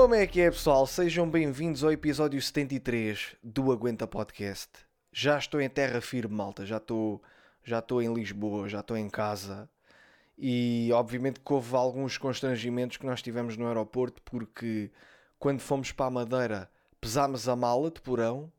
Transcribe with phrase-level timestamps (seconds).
[0.00, 0.86] Como é que é, pessoal?
[0.86, 4.70] Sejam bem-vindos ao episódio 73 do Aguenta Podcast.
[5.12, 6.64] Já estou em terra firme, malta.
[6.64, 7.22] Já estou,
[7.62, 9.68] já estou em Lisboa, já estou em casa.
[10.38, 14.90] E obviamente que houve alguns constrangimentos que nós tivemos no aeroporto, porque
[15.38, 18.50] quando fomos para a Madeira pesámos a mala de porão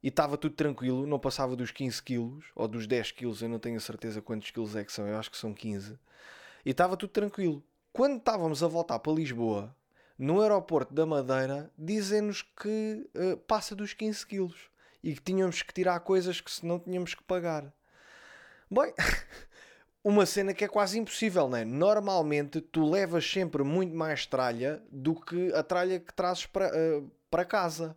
[0.00, 3.58] e estava tudo tranquilo, não passava dos 15 quilos ou dos 10 quilos, eu não
[3.58, 5.98] tenho certeza quantos quilos é que são, eu acho que são 15.
[6.64, 7.64] E estava tudo tranquilo.
[7.92, 9.74] Quando estávamos a voltar para Lisboa,
[10.18, 14.70] no aeroporto da Madeira, dizem-nos que uh, passa dos 15 quilos
[15.02, 17.72] e que tínhamos que tirar coisas que senão tínhamos que pagar.
[18.70, 18.94] Bem,
[20.02, 21.64] uma cena que é quase impossível, não é?
[21.64, 27.10] Normalmente tu levas sempre muito mais tralha do que a tralha que trazes para, uh,
[27.30, 27.96] para casa.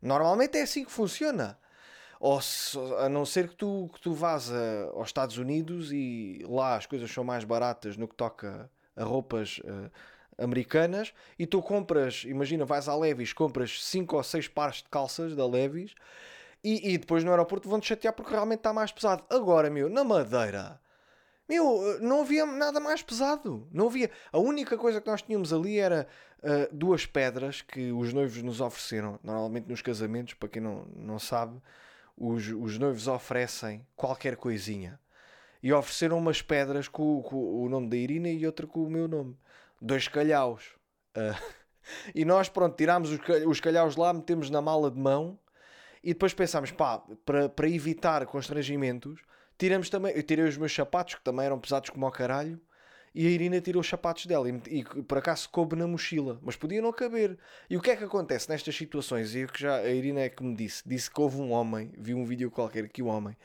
[0.00, 1.58] Normalmente é assim que funciona.
[2.20, 6.44] Ou se, a não ser que tu, que tu vás a, aos Estados Unidos e
[6.48, 9.90] lá as coisas são mais baratas no que toca a roupas uh,
[10.38, 15.34] americanas e tu compras, imagina, vais à Levis, compras 5 ou 6 pares de calças
[15.34, 15.94] da Levis
[16.62, 19.24] e, e depois no aeroporto vão-te chatear porque realmente está mais pesado.
[19.28, 20.80] Agora, meu, na Madeira,
[21.48, 23.66] meu, não havia nada mais pesado.
[23.72, 24.10] Não havia.
[24.30, 26.06] A única coisa que nós tínhamos ali era
[26.42, 29.18] uh, duas pedras que os noivos nos ofereceram.
[29.22, 31.58] Normalmente nos casamentos, para quem não, não sabe,
[32.16, 35.00] os, os noivos oferecem qualquer coisinha.
[35.62, 39.08] E ofereceram umas pedras com, com o nome da Irina e outra com o meu
[39.08, 39.36] nome.
[39.80, 40.64] Dois calhaus.
[41.16, 41.36] Uh,
[42.14, 43.10] e nós, pronto, tirámos
[43.46, 45.38] os, calhaus lá, metemos na mala de mão
[46.02, 49.20] e depois pensámos, pá, para, para evitar constrangimentos,
[49.58, 50.14] tiramos também.
[50.14, 52.60] Eu tirei os meus sapatos, que também eram pesados como ao caralho,
[53.14, 56.56] e a Irina tirou os sapatos dela e, e por acaso coube na mochila, mas
[56.56, 57.38] podia não caber.
[57.68, 59.34] E o que é que acontece nestas situações?
[59.34, 62.14] E que já a Irina é que me disse, disse que houve um homem, vi
[62.14, 63.36] um vídeo qualquer que o homem,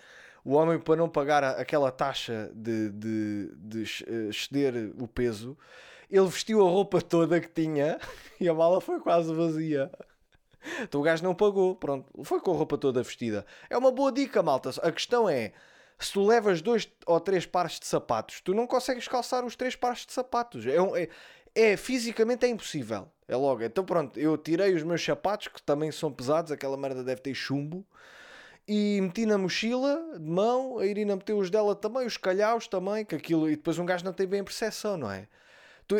[0.44, 5.58] o homem para não pagar aquela taxa de, de, de eh, exceder o peso,
[6.14, 8.00] ele vestiu a roupa toda que tinha
[8.40, 9.92] e a mala foi quase vazia.
[10.82, 13.46] Então o gajo não pagou, pronto, foi com a roupa toda vestida.
[13.70, 14.70] É uma boa dica, malta.
[14.82, 15.52] A questão é,
[16.00, 19.76] se tu levas dois ou três pares de sapatos, tu não consegues calçar os três
[19.76, 20.66] pares de sapatos.
[20.66, 21.10] É, é,
[21.56, 23.10] é, fisicamente é impossível.
[23.28, 23.64] É logo.
[23.64, 27.34] Então pronto, eu tirei os meus sapatos, que também são pesados, aquela merda deve ter
[27.34, 27.86] chumbo,
[28.68, 33.04] e meti na mochila de mão, a Irina meteu os dela também, os calhaus também,
[33.04, 35.28] que aquilo, e depois um gajo não tem bem percepção, não é?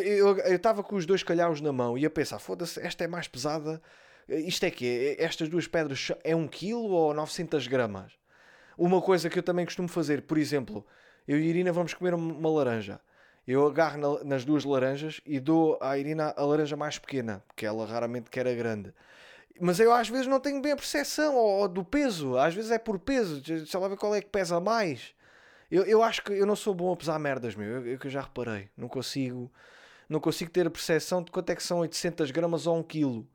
[0.00, 3.28] Eu estava com os dois calhaus na mão e a pensar, foda-se, esta é mais
[3.28, 3.80] pesada,
[4.28, 8.12] isto é que Estas duas pedras é 1 um kg ou 900 gramas?
[8.76, 10.84] Uma coisa que eu também costumo fazer, por exemplo,
[11.28, 13.00] eu e a Irina vamos comer uma laranja.
[13.46, 17.66] Eu agarro na, nas duas laranjas e dou à Irina a laranja mais pequena, porque
[17.66, 18.92] ela raramente quer a grande.
[19.60, 22.70] Mas eu às vezes não tenho bem a percepção ou, ou do peso, às vezes
[22.70, 25.14] é por peso, sei lá ver qual é que pesa mais.
[25.70, 28.10] Eu, eu acho que eu não sou bom a pesar merdas, meu, eu, eu, eu
[28.10, 29.52] já reparei, não consigo,
[30.08, 33.26] não consigo ter a percepção de quanto é que são 800 gramas ou 1 quilo.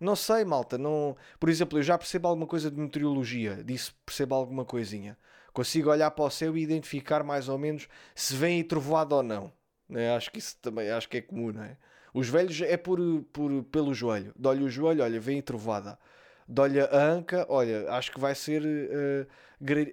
[0.00, 0.78] Não sei, malta.
[0.78, 1.16] Não...
[1.40, 3.62] Por exemplo, eu já percebo alguma coisa de meteorologia.
[3.64, 5.16] Disse percebo alguma coisinha.
[5.52, 9.52] Consigo olhar para o céu e identificar mais ou menos se vem trovoado ou não.
[9.88, 10.14] Né?
[10.14, 11.76] Acho que isso também acho que é comum, não é?
[12.14, 12.98] Os velhos é por,
[13.32, 14.32] por, pelo joelho.
[14.36, 15.98] Dói o joelho, olha, vem trovada.
[16.46, 19.26] Dói a anca, olha, acho que vai ser uh,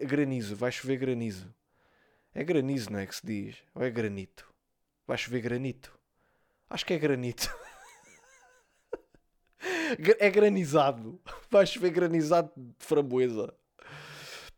[0.06, 0.56] granizo.
[0.56, 1.54] Vai chover granizo.
[2.34, 3.58] É granizo, não é que se diz?
[3.74, 4.48] Ou é granito?
[5.08, 5.98] Vai chover granito.
[6.70, 7.50] Acho que é granito.
[10.20, 11.20] é granizado.
[11.50, 13.54] Vai chover granizado de framboesa.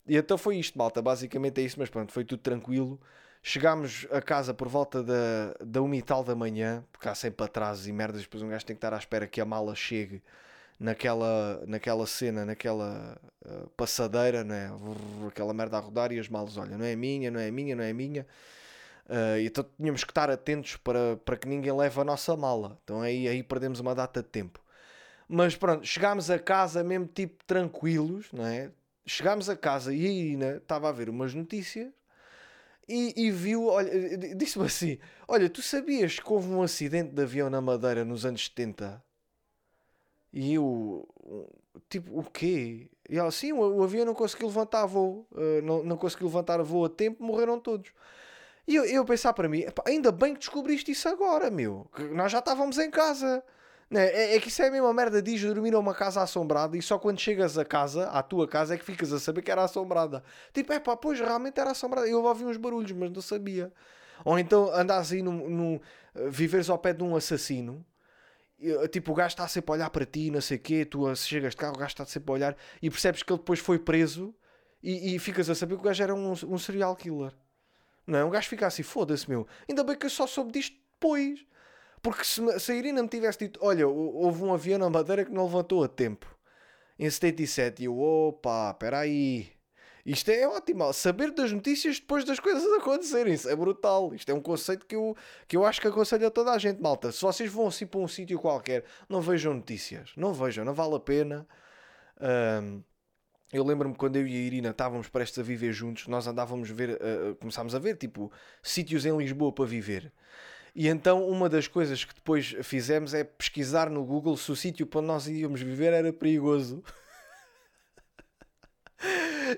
[0.08, 1.02] E então foi isto, malta.
[1.02, 3.00] Basicamente é isso, mas pronto, foi tudo tranquilo.
[3.44, 7.46] Chegámos a casa por volta da, da uma e tal da manhã, porque há sempre
[7.46, 8.22] atrasos e merdas.
[8.22, 10.22] Depois um gajo tem que estar à espera que a mala chegue
[10.80, 14.72] naquela, naquela cena, naquela uh, passadeira, né?
[15.28, 17.84] aquela merda a rodar e as malas, olha, não é minha, não é minha, não
[17.84, 18.26] é minha.
[19.08, 22.78] Uh, então tínhamos que estar atentos para, para que ninguém leve a nossa mala.
[22.84, 24.60] Então aí, aí perdemos uma data de tempo.
[25.30, 28.72] Mas pronto, chegámos a casa mesmo tipo tranquilos, não é?
[29.06, 31.90] Chegámos a casa e a Irina estava a ver umas notícias
[32.88, 37.50] e, e viu, olha, disse-me assim: Olha, tu sabias que houve um acidente de avião
[37.50, 39.04] na Madeira nos anos 70?
[40.32, 41.08] E eu,
[41.90, 42.90] tipo, o quê?
[43.10, 46.86] E ela, sim, o, avião não conseguiu levantar voo, uh, não, não conseguiu levantar voo
[46.86, 47.92] a tempo, morreram todos.
[48.68, 52.32] E eu, eu pensar para mim, ainda bem que descobriste isso agora, meu, que nós
[52.32, 53.42] já estávamos em casa.
[53.90, 54.08] Né?
[54.08, 55.22] É, é que isso é a mesma merda.
[55.22, 58.76] Diz dormir a uma casa assombrada e só quando chegas a casa, à tua casa,
[58.76, 60.22] é que ficas a saber que era assombrada.
[60.54, 62.08] Tipo, é pá, pois realmente era assombrada.
[62.08, 63.72] Eu ouvi uns barulhos, mas não sabia.
[64.26, 65.80] Ou então andas aí num, num
[66.30, 67.86] viveres ao pé de um assassino.
[68.92, 70.84] Tipo, o gajo está sempre a olhar para ti, não sei o quê.
[70.84, 73.60] Tu chegas de carro, o gajo está sempre a olhar e percebes que ele depois
[73.60, 74.36] foi preso
[74.84, 77.32] e, e ficas a saber que o gajo era um, um serial killer.
[78.08, 78.26] Não é?
[78.26, 79.46] Um gajo fica assim, foda-se, meu.
[79.70, 81.46] Ainda bem que eu só soube disto depois.
[82.02, 85.32] Porque se, se a Irina me tivesse dito, olha, houve um avião na Madeira que
[85.32, 86.26] não levantou a tempo,
[86.98, 89.52] em 77, e eu, opa, espera aí.
[90.06, 94.14] Isto é ótimo, saber das notícias depois das coisas acontecerem, isso é brutal.
[94.14, 95.18] Isto é um conceito que eu,
[95.48, 97.12] que eu acho que aconselho a toda a gente, malta.
[97.12, 100.96] Se vocês vão assim para um sítio qualquer, não vejam notícias, não vejam, não vale
[100.96, 101.46] a pena.
[102.22, 102.82] Um,
[103.52, 106.74] eu lembro-me quando eu e a Irina estávamos prestes a viver juntos, nós andávamos a
[106.74, 110.12] ver, uh, começámos a ver tipo sítios em Lisboa para viver.
[110.76, 114.86] E então uma das coisas que depois fizemos é pesquisar no Google se o sítio
[114.86, 116.84] para onde nós íamos viver era perigoso.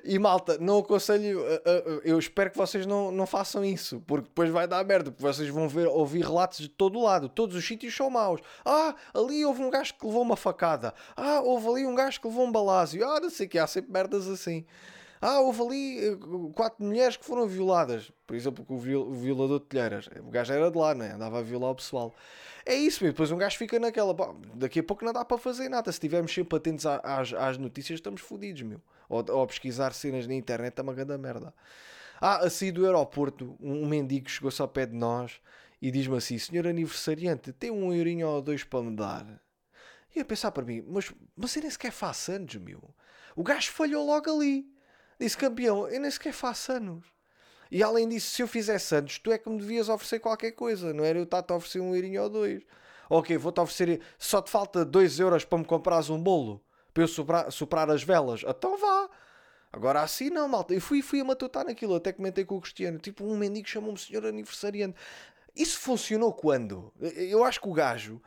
[0.03, 4.27] E malta, não aconselho, eh, eh, eu espero que vocês não, não façam isso, porque
[4.27, 7.65] depois vai dar merda, porque vocês vão ver, ouvir relatos de todo lado, todos os
[7.65, 8.41] sítios são maus.
[8.65, 10.93] Ah, ali houve um gajo que levou uma facada.
[11.15, 13.05] Ah, houve ali um gajo que levou um balásio.
[13.07, 14.65] Ah, não sei que, há sempre merdas assim.
[15.21, 16.17] Ah, houve ali eh,
[16.55, 18.11] quatro mulheres que foram violadas.
[18.25, 18.77] Por exemplo, o
[19.13, 20.09] violador de telheiras.
[20.21, 21.13] O gajo era de lá, né?
[21.13, 22.13] andava a violar o pessoal.
[22.65, 23.13] É isso mesmo.
[23.13, 24.15] Depois um gajo fica naquela.
[24.55, 25.91] daqui a pouco não dá para fazer nada.
[25.91, 28.81] Se estivermos sempre atentos às, às notícias, estamos fodidos, meu.
[29.09, 31.53] Ou, ou pesquisar cenas na internet é uma grande merda.
[32.21, 35.41] Ah, assim do aeroporto, um mendigo chegou-se ao pé de nós
[35.81, 39.41] e diz-me assim: Senhor aniversariante, tem um eurinho ou dois para me dar?
[40.15, 42.81] E a pensar para mim: Mas você nem sequer faz anos, meu.
[43.35, 44.78] O gajo falhou logo ali.
[45.19, 47.05] Disse: Campeão, eu nem sequer faço anos.
[47.71, 50.93] E além disso, se eu fizesse anos, tu é que me devias oferecer qualquer coisa,
[50.93, 52.63] não era eu estar-te a oferecer um eurinho ou dois.
[53.09, 54.01] Ok, vou-te oferecer.
[54.17, 56.63] Só te falta dois euros para me comprares um bolo
[56.93, 58.43] para eu soprar, soprar as velas.
[58.47, 59.09] Então vá.
[59.71, 60.73] Agora assim não, malta.
[60.73, 62.97] Eu fui, fui a matutar naquilo, até comentei com o Cristiano.
[62.97, 64.95] Tipo, um mendigo chamou-me senhor aniversariante.
[65.55, 66.93] Isso funcionou quando?
[66.99, 68.21] Eu acho que o gajo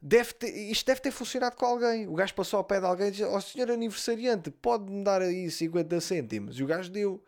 [0.00, 2.06] deve ter, isto deve ter funcionado com alguém.
[2.06, 5.22] O gajo passou ao pé de alguém e disse: Ó oh, senhor aniversariante, pode-me dar
[5.22, 6.58] aí 50 cêntimos?
[6.58, 7.22] E o gajo deu.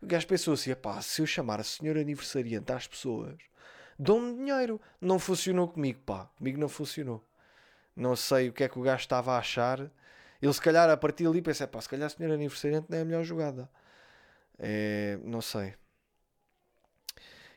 [0.00, 3.36] O gajo pensou assim: pá, se eu chamar a senhor aniversariante às pessoas,
[3.98, 4.80] dão-me dinheiro.
[5.00, 6.30] Não funcionou comigo, pá.
[6.38, 7.24] Comigo não funcionou.
[7.94, 9.90] Não sei o que é que o gajo estava a achar
[10.42, 13.04] ele se calhar a partir dali pensa, pá, se calhar senhor aniversariante não é a
[13.04, 13.70] melhor jogada.
[14.58, 15.74] É, não sei.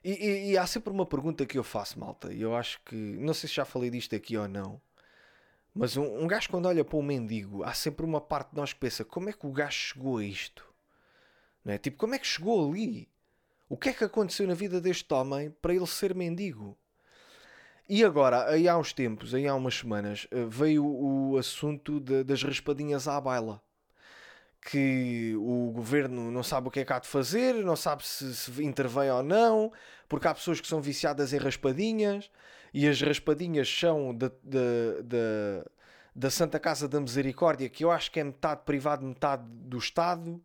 [0.07, 2.95] E, e, e, há sempre uma pergunta que eu faço, malta, e eu acho que,
[2.95, 4.79] não sei se já falei disto aqui ou não,
[5.73, 8.71] mas um, um gajo quando olha para um mendigo, há sempre uma parte de nós
[8.71, 10.63] que pensa, como é que o gajo chegou a isto?
[11.63, 11.79] Não é?
[11.79, 13.09] Tipo, como é que chegou ali?
[13.67, 16.77] O que é que aconteceu na vida deste homem para ele ser mendigo?
[17.89, 22.23] E agora, aí há uns tempos, aí há umas semanas, eh, veio o assunto de,
[22.23, 23.59] das raspadinhas à baila.
[24.67, 28.35] Que o governo não sabe o que é que há de fazer, não sabe se,
[28.35, 29.71] se intervém ou não,
[30.09, 32.31] porque há pessoas que são viciadas em raspadinhas
[32.73, 35.65] e as raspadinhas são da, da,
[36.13, 40.41] da, Santa Casa da Misericórdia, que eu acho que é metade privado, metade do Estado.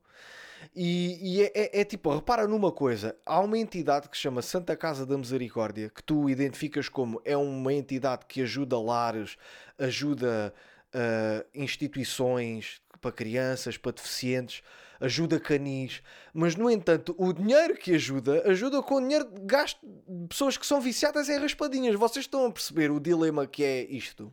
[0.77, 4.43] E, e é, é, é, tipo, repara numa coisa: há uma entidade que se chama
[4.43, 9.37] Santa Casa da Misericórdia, que tu identificas como é uma entidade que ajuda lares,
[9.77, 10.55] ajuda
[10.95, 14.63] uh, instituições para crianças, para deficientes,
[15.01, 16.03] ajuda canis,
[16.33, 20.67] mas no entanto, o dinheiro que ajuda, ajuda com o dinheiro gasto de pessoas que
[20.67, 21.97] são viciadas em raspadinhas.
[21.97, 24.33] Vocês estão a perceber o dilema que é isto?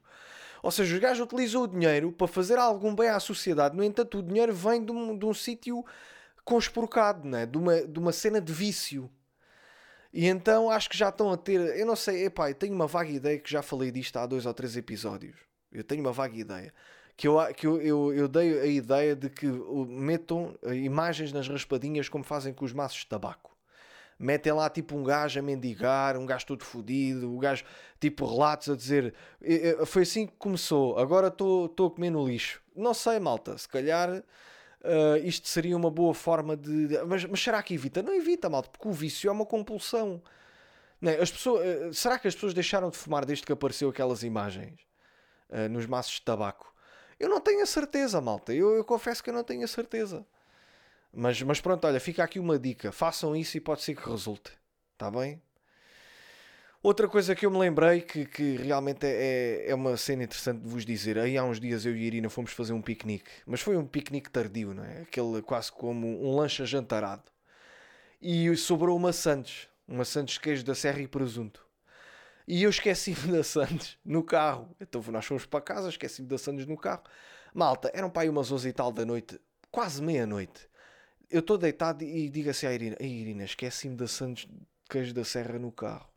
[0.61, 4.19] Ou seja, os gajos utilizam o dinheiro para fazer algum bem à sociedade, no entanto,
[4.19, 5.85] o dinheiro vem de um, de um sítio
[6.43, 7.45] conspurcado, né?
[7.45, 9.09] de, uma, de uma cena de vício.
[10.11, 11.59] E então acho que já estão a ter.
[11.77, 14.45] Eu não sei, epá, eu tenho uma vaga ideia que já falei disto há dois
[14.45, 15.37] ou três episódios.
[15.71, 16.73] Eu tenho uma vaga ideia.
[17.17, 22.07] Que eu, que eu, eu, eu dei a ideia de que metam imagens nas raspadinhas
[22.07, 23.57] como fazem com os maços de tabaco.
[24.19, 27.65] Metem lá tipo um gajo a mendigar, um gajo todo fodido, um gajo
[27.99, 29.15] tipo relatos a dizer
[29.85, 32.61] foi assim que começou, agora estou a comer no lixo.
[32.75, 34.23] Não sei, malta, se calhar
[34.87, 36.99] uh, isto seria uma boa forma de.
[37.07, 38.01] Mas, mas, será que evita?
[38.01, 40.21] Não evita, malta, porque o vício é uma compulsão.
[40.99, 41.21] Não é?
[41.21, 44.79] As pessoas, uh, será que as pessoas deixaram de fumar desde que apareceu aquelas imagens
[45.49, 46.73] uh, nos maços de tabaco?
[47.19, 48.53] Eu não tenho a certeza, malta.
[48.53, 50.25] Eu, eu confesso que eu não tenho a certeza.
[51.13, 52.91] Mas, mas pronto, olha, fica aqui uma dica.
[52.91, 54.51] Façam isso e pode ser que resulte.
[54.93, 55.41] Está bem?
[56.81, 60.61] Outra coisa que eu me lembrei que, que realmente é, é, é uma cena interessante
[60.61, 61.17] de vos dizer.
[61.17, 63.85] Aí há uns dias eu e a Irina fomos fazer um piquenique, mas foi um
[63.85, 65.01] piquenique tardio, não é?
[65.01, 67.23] Aquele quase como um lanche jantarado.
[68.21, 71.66] E sobrou uma Santos, uma Santos queijo da Serra e presunto.
[72.47, 74.75] E eu esqueci-me da Santos no carro.
[74.79, 77.03] Então nós fomos para casa, esqueci-me da Santos no carro.
[77.53, 79.39] Malta, eram para aí umas 11 e tal da noite,
[79.69, 80.69] quase meia-noite.
[81.29, 84.57] Eu estou deitado e digo assim à Irina: Irina, esqueci-me da Santos de
[84.89, 86.07] queijo da Serra no carro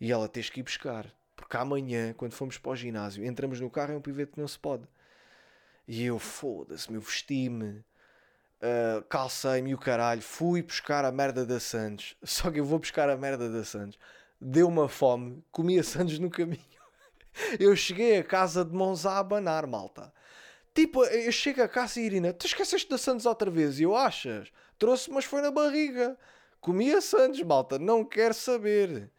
[0.00, 1.12] e ela tens que ir buscar.
[1.34, 4.48] Porque amanhã, quando fomos para o ginásio, entramos no carro, é um pivete que não
[4.48, 4.86] se pode.
[5.86, 7.84] E eu, foda-se, meu, vesti-me,
[8.60, 12.16] uh, calcei-me o caralho, fui buscar a merda da Santos.
[12.24, 13.98] Só que eu vou buscar a merda da Santos.
[14.46, 16.60] Deu uma fome, comia sandes no caminho.
[17.58, 20.12] Eu cheguei a casa de mãos a abanar, malta.
[20.72, 23.78] Tipo, eu chego a casa e Irina, tu esqueceste da Santos outra vez?
[23.78, 24.50] E eu achas?
[24.78, 26.16] Trouxe, mas foi na barriga.
[26.60, 29.10] Comia Santos, malta, não quero saber.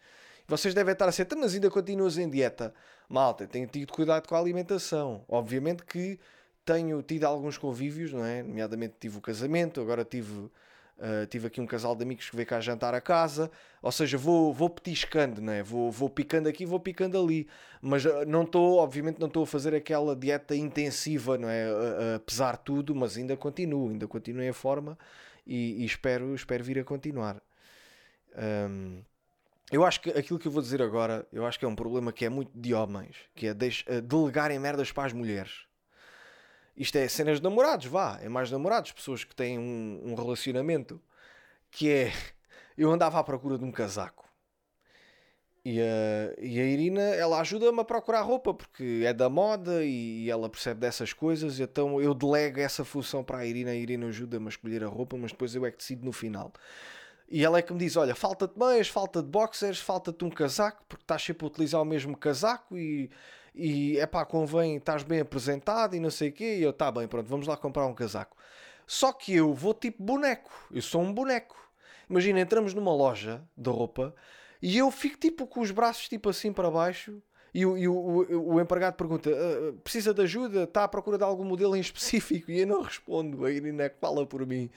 [0.47, 2.73] Vocês devem estar a ser, mas ainda continuas em dieta.
[3.09, 5.25] Malta, tenho tido cuidado com a alimentação.
[5.27, 6.19] Obviamente que
[6.65, 8.41] tenho tido alguns convívios, não é?
[8.41, 10.49] Nomeadamente tive o casamento, agora tive
[10.97, 13.51] Uh, tive aqui um casal de amigos que veio cá jantar a casa,
[13.83, 15.61] ou seja, vou, vou petiscando, não é?
[15.61, 17.47] vou, vou picando aqui, vou picando ali,
[17.79, 21.65] mas uh, não estou, obviamente, não estou a fazer aquela dieta intensiva, não é?
[21.65, 24.97] A, a pesar tudo, mas ainda continuo, ainda continuo em forma
[25.45, 27.39] e, e espero, espero vir a continuar.
[28.35, 29.03] Um,
[29.71, 32.11] eu acho que aquilo que eu vou dizer agora, eu acho que é um problema
[32.11, 35.66] que é muito de homens, que é uh, delegarem merdas para as mulheres.
[36.77, 41.01] Isto é cenas de namorados, vá, é mais namorados, pessoas que têm um, um relacionamento
[41.71, 42.13] que é.
[42.77, 44.27] Eu andava à procura de um casaco.
[45.65, 50.29] E a, e a Irina, ela ajuda-me a procurar roupa porque é da moda e
[50.29, 51.59] ela percebe dessas coisas.
[51.59, 53.71] Então eu delego essa função para a Irina.
[53.71, 56.53] A Irina ajuda-me a escolher a roupa, mas depois eu é que decido no final.
[57.27, 60.85] E ela é que me diz: Olha, falta-te meias, falta de boxers, falta-te um casaco,
[60.87, 63.09] porque estás sempre a utilizar o mesmo casaco e
[63.57, 66.57] e é pá, convém, estás bem apresentado e não sei o quê.
[66.57, 68.37] E eu, tá bem, pronto, vamos lá comprar um casaco.
[68.85, 71.57] Só que eu vou tipo boneco, eu sou um boneco.
[72.09, 74.15] Imagina, entramos numa loja de roupa
[74.61, 77.21] e eu fico tipo com os braços tipo assim para baixo.
[77.53, 80.63] E o, e o, o, o empregado pergunta: uh, precisa de ajuda?
[80.63, 82.51] Está à procura de algum modelo em específico?
[82.51, 83.45] E eu não respondo.
[83.45, 84.69] A Irina é que fala por mim.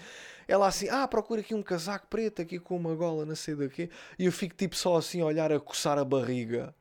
[0.49, 3.91] Ela assim: ah, procura aqui um casaco preto, aqui com uma gola, não sei daqui.
[4.19, 6.75] E eu fico tipo só assim a olhar, a coçar a barriga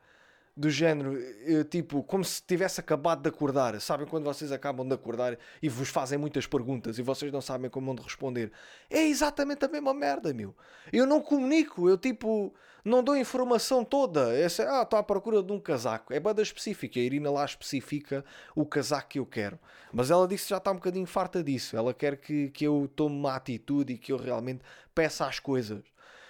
[0.60, 3.80] do género, eh, tipo, como se tivesse acabado de acordar.
[3.80, 7.70] Sabem quando vocês acabam de acordar e vos fazem muitas perguntas e vocês não sabem
[7.70, 8.52] como onde responder?
[8.90, 10.54] É exatamente a mesma merda, meu.
[10.92, 14.38] Eu não comunico, eu tipo, não dou informação toda.
[14.38, 16.14] Essa, ah, estou à procura de um casaco.
[16.14, 17.00] É banda específica.
[17.00, 19.58] A Irina lá especifica o casaco que eu quero.
[19.94, 21.78] Mas ela disse que já está um bocadinho farta disso.
[21.78, 24.62] Ela quer que, que eu tome uma atitude e que eu realmente
[24.94, 25.82] peça as coisas.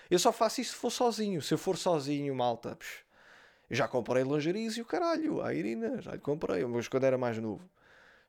[0.08, 1.42] Eu só faço isso se for sozinho.
[1.42, 2.76] Se eu for sozinho, malta.
[2.76, 3.09] Psh,
[3.70, 7.38] já comprei lingeries e o caralho, a Irina, já lhe comprei, mas quando era mais
[7.38, 7.70] novo.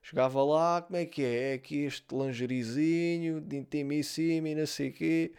[0.03, 1.51] Chegava lá, como é que é?
[1.51, 5.31] É aqui este lingerizinho de intimissimo e não sei o quê.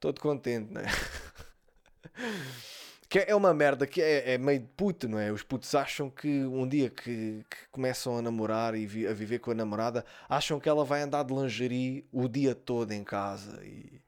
[0.00, 0.86] Todo contente, não é?
[3.08, 5.32] que é uma merda que é, é, meio de puto, não é?
[5.32, 9.40] Os putos acham que um dia que, que começam a namorar e vi, a viver
[9.40, 13.62] com a namorada, acham que ela vai andar de lingerie o dia todo em casa
[13.64, 14.00] e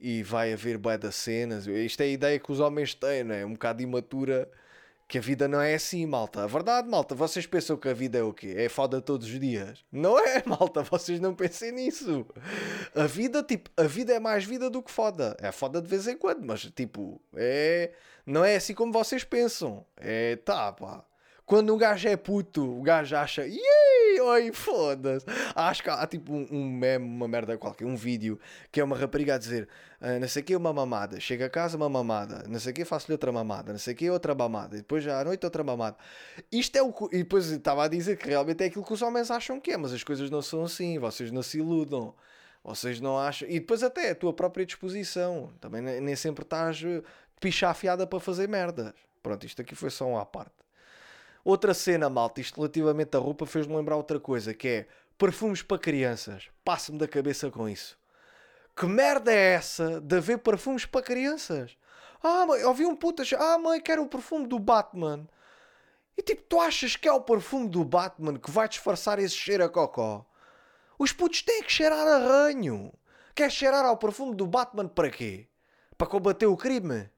[0.00, 1.66] e vai haver bué das cenas.
[1.66, 3.44] Isto é a ideia que os homens têm, não é?
[3.44, 4.48] Um bocado imatura
[5.08, 6.44] que a vida não é assim, malta.
[6.44, 8.54] A verdade, malta, vocês pensam que a vida é o quê?
[8.58, 9.82] É foda todos os dias?
[9.90, 12.26] Não é, malta, vocês não pensem nisso.
[12.94, 15.34] A vida, tipo, a vida é mais vida do que foda.
[15.40, 17.92] É foda de vez em quando, mas tipo, é.
[18.26, 19.86] Não é assim como vocês pensam.
[19.96, 21.02] É, tá, pá.
[21.48, 25.24] Quando um gajo é puto, o gajo acha, yey, oi, foda-se.
[25.54, 28.38] Acho que há tipo um, um uma merda qualquer, um vídeo
[28.70, 29.66] que é uma rapariga a dizer,
[29.98, 31.18] ah, não sei o que, uma mamada.
[31.18, 32.44] Chega a casa, uma mamada.
[32.46, 33.72] Não sei o que, faço-lhe outra mamada.
[33.72, 34.76] Não sei o que, outra mamada.
[34.76, 35.96] E depois já à noite, outra mamada.
[36.52, 36.92] Isto é o.
[37.10, 39.78] E depois estava a dizer que realmente é aquilo que os homens acham que é,
[39.78, 40.98] mas as coisas não são assim.
[40.98, 42.14] Vocês não se iludam.
[42.62, 43.48] Vocês não acham.
[43.48, 45.50] E depois até a tua própria disposição.
[45.62, 47.02] Também nem sempre estás de
[47.40, 48.92] pichar afiada para fazer merdas.
[49.22, 50.67] Pronto, isto aqui foi só um à parte.
[51.48, 54.86] Outra cena, malta, isto relativamente à roupa fez-me lembrar outra coisa, que é
[55.16, 56.50] perfumes para crianças.
[56.62, 57.98] Passa-me da cabeça com isso.
[58.76, 61.74] Que merda é essa de haver perfumes para crianças?
[62.22, 63.22] Ah, mãe, ouvi um puta.
[63.38, 65.26] Ah, mãe, quero o perfume do Batman.
[66.18, 69.64] E tipo, tu achas que é o perfume do Batman que vai disfarçar esse cheiro
[69.64, 70.26] a cocó?
[70.98, 72.92] Os putos têm que cheirar a ranho.
[73.34, 75.48] Quer cheirar ao perfume do Batman para quê?
[75.96, 77.08] Para combater o crime?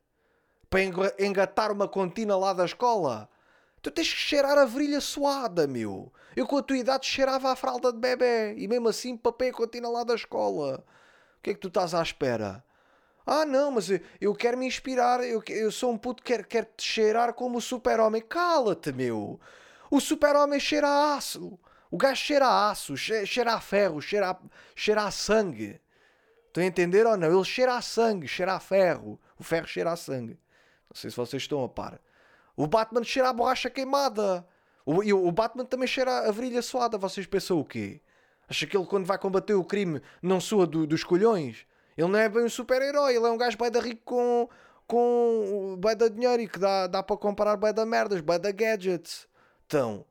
[0.70, 0.82] Para
[1.18, 3.28] engatar uma contina lá da escola?
[3.82, 6.12] Tu tens que cheirar a virilha suada, meu.
[6.36, 9.52] Eu com a tua idade cheirava a fralda de bebê e mesmo assim papei a
[9.52, 10.84] contina lá da escola.
[11.38, 12.62] O que é que tu estás à espera?
[13.24, 15.24] Ah, não, mas eu, eu quero me inspirar.
[15.24, 18.20] Eu, eu sou um puto que quer, quer te cheirar como o super-homem.
[18.20, 19.40] Cala-te, meu.
[19.90, 21.58] O super-homem cheira a aço.
[21.90, 24.38] O gajo cheira a aço, cheira a ferro, cheira a,
[24.76, 25.80] cheira a sangue.
[26.46, 27.32] Estão a entender ou não?
[27.32, 29.18] Ele cheira a sangue, cheira a ferro.
[29.38, 30.38] O ferro cheira a sangue.
[30.88, 32.00] Não sei se vocês estão a par.
[32.60, 34.46] O Batman cheira a borracha queimada.
[34.84, 36.98] O, o Batman também cheira a virilha suada.
[36.98, 38.02] Vocês pensam o quê?
[38.46, 41.64] Acha que ele, quando vai combater o crime, não soa do, dos colhões?
[41.96, 43.16] Ele não é bem um super-herói.
[43.16, 44.46] Ele é um gajo bem da rico com,
[44.86, 48.52] com bem da dinheiro e que dá, dá para comparar bem da merdas, bem da
[48.52, 49.26] gadgets.
[49.64, 50.04] Então,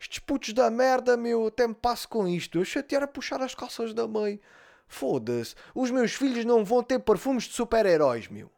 [0.00, 2.58] estes putos da merda, meu, até me passo com isto.
[2.58, 4.40] Eu chatear a puxar as calças da mãe.
[4.88, 5.54] Foda-se.
[5.76, 8.50] Os meus filhos não vão ter perfumes de super-heróis, meu.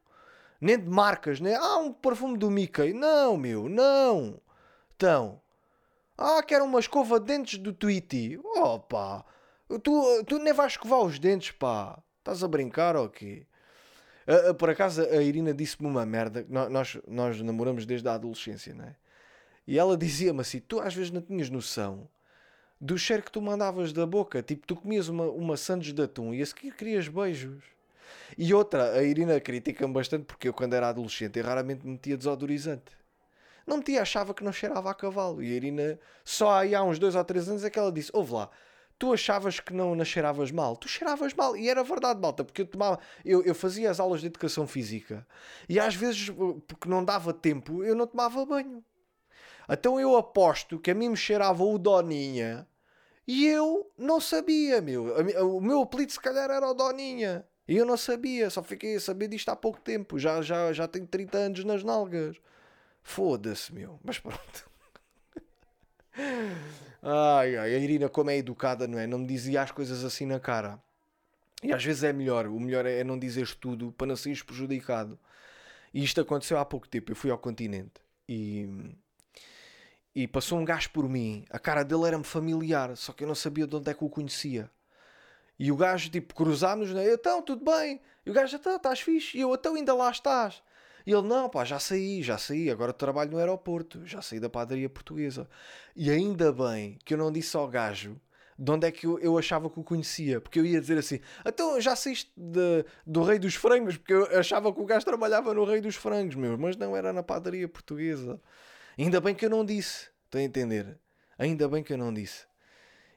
[0.60, 1.54] Nem de marcas, nem.
[1.54, 2.92] Ah, um perfume do Mickey.
[2.92, 4.40] Não, meu, não.
[4.94, 5.40] Então.
[6.18, 8.38] Ah, quero uma escova de dentes do Tweety.
[8.56, 9.24] Opa!
[9.82, 11.98] Tu, tu nem vais escovar os dentes, pá.
[12.18, 13.46] Estás a brincar ou quê?
[14.26, 16.44] Uh, uh, por acaso a Irina disse-me uma merda.
[16.48, 18.96] Nós, nós namoramos desde a adolescência, não é?
[19.66, 22.08] E ela dizia-me assim: tu às vezes não tinhas noção
[22.80, 24.42] do cheiro que tu mandavas da boca.
[24.42, 27.62] Tipo, tu comias uma, uma sandes de atum e a seguir querias beijos.
[28.36, 32.92] E outra, a Irina critica-me bastante porque eu, quando era adolescente, eu raramente metia desodorizante.
[33.66, 35.42] Não metia, achava que não cheirava a cavalo.
[35.42, 38.10] E a Irina, só aí há uns dois ou três anos, é que ela disse:
[38.12, 38.50] Ouve lá,
[38.98, 40.76] tu achavas que não, não cheiravas mal?
[40.76, 41.56] Tu cheiravas mal.
[41.56, 42.98] E era verdade, malta, porque eu tomava.
[43.24, 45.26] Eu, eu fazia as aulas de educação física
[45.68, 46.30] e às vezes,
[46.68, 48.84] porque não dava tempo, eu não tomava banho.
[49.68, 52.66] Então eu aposto que a mim me cheirava o Doninha
[53.26, 55.04] e eu não sabia, meu.
[55.56, 57.46] O meu apelido se calhar era o Doninha.
[57.70, 60.18] E eu não sabia, só fiquei a saber disto há pouco tempo.
[60.18, 62.36] Já, já, já tenho 30 anos nas nalgas.
[63.00, 63.96] Foda-se, meu.
[64.02, 64.68] Mas pronto.
[67.02, 69.06] Ai, ai, a Irina, como é educada, não é?
[69.06, 70.78] Não me dizia as coisas assim na cara.
[71.62, 72.46] E às vezes é melhor.
[72.46, 75.18] O melhor é não dizeres tudo para não seres prejudicado.
[75.94, 77.10] E isto aconteceu há pouco tempo.
[77.12, 78.68] Eu fui ao continente e
[80.14, 81.44] e passou um gajo por mim.
[81.48, 84.10] A cara dele era-me familiar, só que eu não sabia de onde é que o
[84.10, 84.70] conhecia.
[85.60, 87.12] E o gajo, tipo, cruzámos, né?
[87.12, 88.00] então, tudo bem.
[88.24, 89.36] E o gajo, então, estás fixe.
[89.36, 90.62] E eu, então, ainda lá estás.
[91.06, 92.70] E ele, não, pá, já saí, já saí.
[92.70, 94.00] Agora trabalho no aeroporto.
[94.06, 95.46] Já saí da padaria portuguesa.
[95.94, 98.18] E ainda bem que eu não disse ao gajo
[98.58, 100.40] de onde é que eu, eu achava que o conhecia.
[100.40, 103.98] Porque eu ia dizer assim, então, já saíste de, do Rei dos Frangos.
[103.98, 106.56] Porque eu achava que o gajo trabalhava no Rei dos Frangos, meu.
[106.56, 108.40] Mas não, era na padaria portuguesa.
[108.98, 110.08] Ainda bem que eu não disse.
[110.24, 110.98] Estão a entender?
[111.38, 112.46] Ainda bem que eu não disse.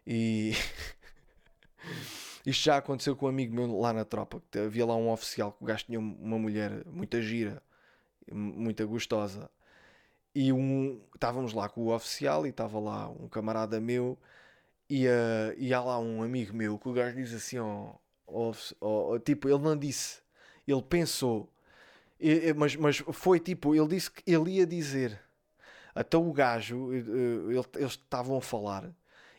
[0.05, 0.51] E.
[2.45, 4.41] Isto já aconteceu com um amigo meu lá na tropa.
[4.51, 7.61] Que havia lá um oficial que o gajo tinha uma mulher muito gira,
[8.31, 9.49] muito gostosa.
[10.35, 14.17] E um, estávamos lá com o oficial e estava lá um camarada meu.
[14.89, 17.95] E, uh, e há lá um amigo meu que o gajo diz assim: oh,
[18.27, 20.21] oh, oh, tipo, ele não disse,
[20.67, 21.49] ele pensou,
[22.55, 25.19] mas, mas foi tipo, ele disse que ele ia dizer.
[25.95, 28.91] Até o gajo, eh, eh, eles estavam a falar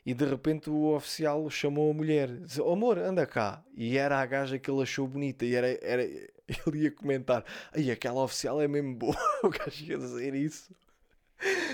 [0.04, 3.64] e de repente o oficial chamou a mulher, disse, oh, amor, anda cá.
[3.74, 6.02] E era a gaja que ele achou bonita e era, era,
[6.66, 10.74] ele ia comentar, aí aquela oficial é mesmo boa, o gajo ia dizer isso.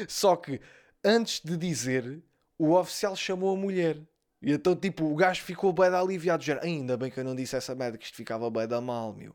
[0.09, 0.61] Só que
[1.05, 2.23] antes de dizer,
[2.59, 3.97] o oficial chamou a mulher.
[4.43, 6.43] E então, tipo, o gajo ficou bem aliviado.
[6.43, 9.13] Já, ainda bem que eu não disse essa merda, que isto ficava bem da mal,
[9.13, 9.35] meu.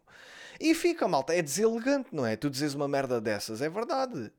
[0.59, 2.35] E fica, malta, é deselegante, não é?
[2.35, 4.31] Tu dizes uma merda dessas, é verdade.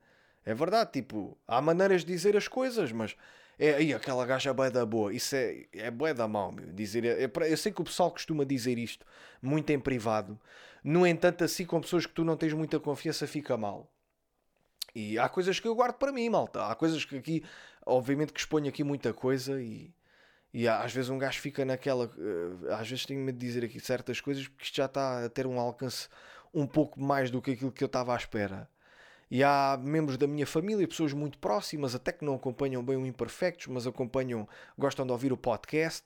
[0.45, 3.17] É verdade, tipo, há maneiras de dizer as coisas, mas
[3.59, 6.67] é aí aquela gaja é da boa, isso é, é bué da mal, meu.
[6.73, 9.07] Dizer, é, é, eu sei que o pessoal costuma dizer isto
[9.41, 10.39] muito em privado,
[10.85, 13.91] no entanto, assim com pessoas que tu não tens muita confiança, fica mal.
[14.95, 16.65] E há coisas que eu guardo para mim, malta.
[16.67, 17.45] Há coisas que aqui,
[17.85, 19.93] obviamente, que exponho aqui muita coisa e,
[20.55, 22.11] e às vezes um gajo fica naquela.
[22.17, 25.29] Eh, às vezes tenho medo de dizer aqui certas coisas porque isto já está a
[25.29, 26.09] ter um alcance
[26.55, 28.69] um pouco mais do que aquilo que eu estava à espera.
[29.31, 33.05] E há membros da minha família, pessoas muito próximas, até que não acompanham bem o
[33.05, 36.05] Imperfectos, mas acompanham, gostam de ouvir o podcast.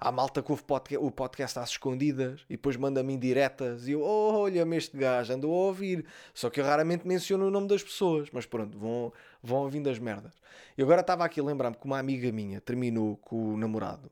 [0.00, 0.64] Há malta que ouve
[0.98, 5.48] o podcast às escondidas e depois manda-me indiretas e eu, oh, olha-me este gajo, ando
[5.48, 6.06] a ouvir.
[6.32, 9.98] Só que eu raramente menciono o nome das pessoas, mas pronto, vão, vão ouvindo as
[9.98, 10.32] merdas.
[10.76, 14.10] E agora estava aqui a lembrar-me que uma amiga minha terminou com o namorado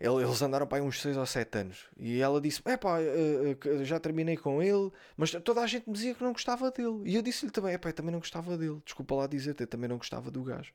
[0.00, 1.86] eles andaram para aí uns 6 ou 7 anos.
[1.96, 5.88] E ela disse: É pá, eh, eh, já terminei com ele, mas toda a gente
[5.88, 7.02] me dizia que não gostava dele.
[7.04, 8.80] E eu disse-lhe também: É pá, também não gostava dele.
[8.84, 10.72] Desculpa lá dizer-te, eu também não gostava do gajo.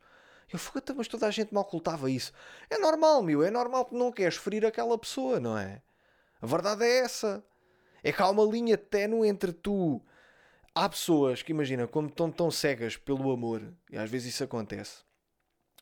[0.51, 2.33] Eu fui, mas toda a gente me ocultava isso.
[2.69, 5.81] É normal, meu, é normal que não queres ferir aquela pessoa, não é?
[6.41, 7.43] A verdade é essa.
[8.03, 10.01] É que há uma linha ténue entre tu.
[10.75, 15.03] Há pessoas que, imagina, como estão tão cegas pelo amor, e às vezes isso acontece.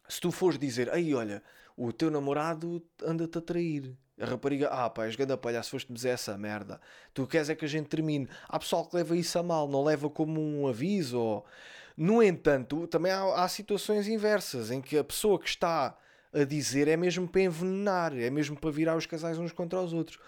[0.08, 1.42] Se tu fores dizer, aí olha,
[1.76, 3.96] o teu namorado anda-te a trair.
[4.20, 6.80] A rapariga, ah pá, és ganda palhaço, foste-me dizer essa merda.
[7.14, 8.28] Tu queres é que a gente termine.
[8.48, 11.20] Há pessoal que leva isso a mal, não leva como um aviso.
[11.20, 11.46] Ou...
[11.98, 15.98] No entanto, também há, há situações inversas em que a pessoa que está
[16.32, 19.92] a dizer é mesmo para envenenar, é mesmo para virar os casais uns contra os
[19.92, 20.20] outros.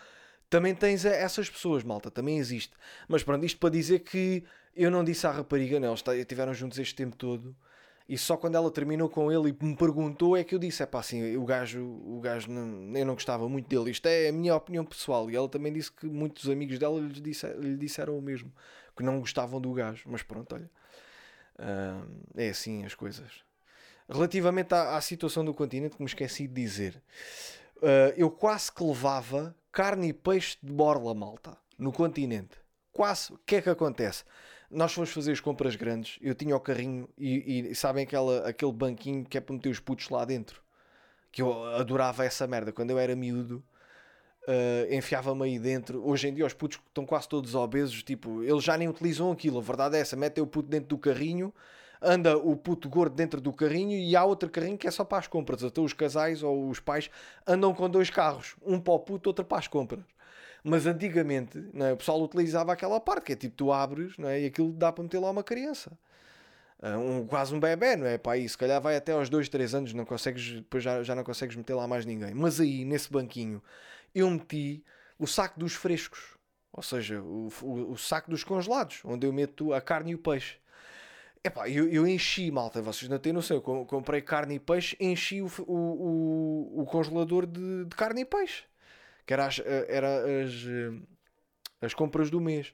[0.50, 2.74] Também tens essas pessoas, malta, também existe.
[3.08, 4.44] Mas pronto, isto para dizer que
[4.76, 7.56] eu não disse à rapariga, não, eles estiveram juntos este tempo todo
[8.08, 10.86] e só quando ela terminou com ele e me perguntou é que eu disse: é
[10.86, 13.92] pá, assim, o gajo, o gajo não, eu não gostava muito dele.
[13.92, 15.32] Isto é a minha opinião pessoal.
[15.32, 18.52] E ela também disse que muitos amigos dela lhe, disse, lhe disseram o mesmo,
[18.96, 20.04] que não gostavam do gajo.
[20.08, 20.70] Mas pronto, olha,
[21.60, 23.44] uh, é assim as coisas.
[24.10, 27.02] Relativamente à, à, situação do continente, que me esqueci de dizer,
[27.78, 32.58] uh, eu quase que levava carne e peixe de borla, malta, no continente.
[32.92, 33.32] quase.
[33.32, 34.26] O que é que acontece?
[34.74, 38.72] Nós fomos fazer as compras grandes, eu tinha o carrinho e, e sabem aquela, aquele
[38.72, 40.62] banquinho que é para meter os putos lá dentro?
[41.32, 42.72] Que eu adorava essa merda.
[42.72, 43.64] Quando eu era miúdo,
[44.48, 46.06] uh, enfiava-me aí dentro.
[46.08, 49.60] Hoje em dia os putos estão quase todos obesos, tipo, eles já nem utilizam aquilo.
[49.60, 51.54] A verdade é essa, metem o puto dentro do carrinho
[52.04, 55.20] anda o puto gordo dentro do carrinho e há outro carrinho que é só para
[55.20, 55.64] as compras.
[55.64, 57.10] Até os casais ou os pais
[57.48, 60.02] andam com dois carros, um para o puto, outro para as compras.
[60.64, 61.94] Mas antigamente não é?
[61.94, 64.42] o pessoal utilizava aquela parte que é tipo tu abres não é?
[64.42, 65.92] e aquilo dá para meter lá uma criança.
[66.86, 68.18] Ah, um, quase um bebê, não é?
[68.18, 71.16] Pá, aí, se calhar vai até aos 2, 3 anos, não consegues, depois já, já
[71.16, 72.34] não consegues meter lá mais ninguém.
[72.34, 73.64] Mas aí, nesse banquinho,
[74.14, 74.84] eu meti
[75.18, 76.38] o saco dos frescos,
[76.74, 80.18] ou seja, o, o, o saco dos congelados, onde eu meto a carne e o
[80.18, 80.58] peixe.
[81.42, 83.58] Epá, eu, eu enchi, malta, vocês não têm noção.
[83.58, 88.26] Eu comprei carne e peixe, enchi o, o, o, o congelador de, de, carne e
[88.26, 88.64] peixe,
[89.26, 91.02] que era as, eh, era as, eh,
[91.82, 92.74] as compras do mês.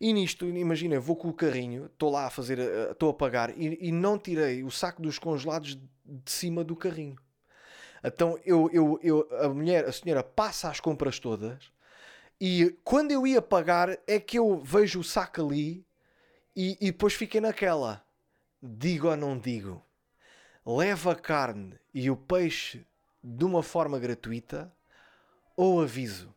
[0.00, 3.56] E nisto, imagina, vou com o carrinho, estou lá a fazer, eh, estou a pagar
[3.56, 7.16] e, e, não tirei o saco dos congelados de cima do carrinho.
[8.04, 11.72] Então eu, eu, eu, a mulher, a senhora passa as compras todas
[12.40, 15.86] e quando eu ia pagar é que eu vejo o saco ali
[16.54, 18.04] e, e depois fiquei naquela:
[18.62, 19.82] digo ou não digo?
[20.64, 22.84] Leva a carne e o peixe
[23.22, 24.72] de uma forma gratuita
[25.56, 26.34] ou aviso?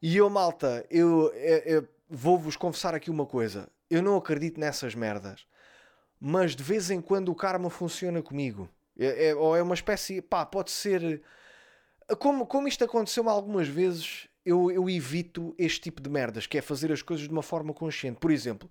[0.00, 4.94] E eu, malta, eu, eu, eu vou-vos confessar aqui uma coisa: eu não acredito nessas
[4.94, 5.46] merdas,
[6.20, 8.68] mas de vez em quando o karma funciona comigo.
[8.98, 11.22] É, é, ou é uma espécie, pá, pode ser.
[12.18, 16.62] Como, como isto aconteceu algumas vezes, eu, eu evito este tipo de merdas, que é
[16.62, 18.20] fazer as coisas de uma forma consciente.
[18.20, 18.70] Por exemplo,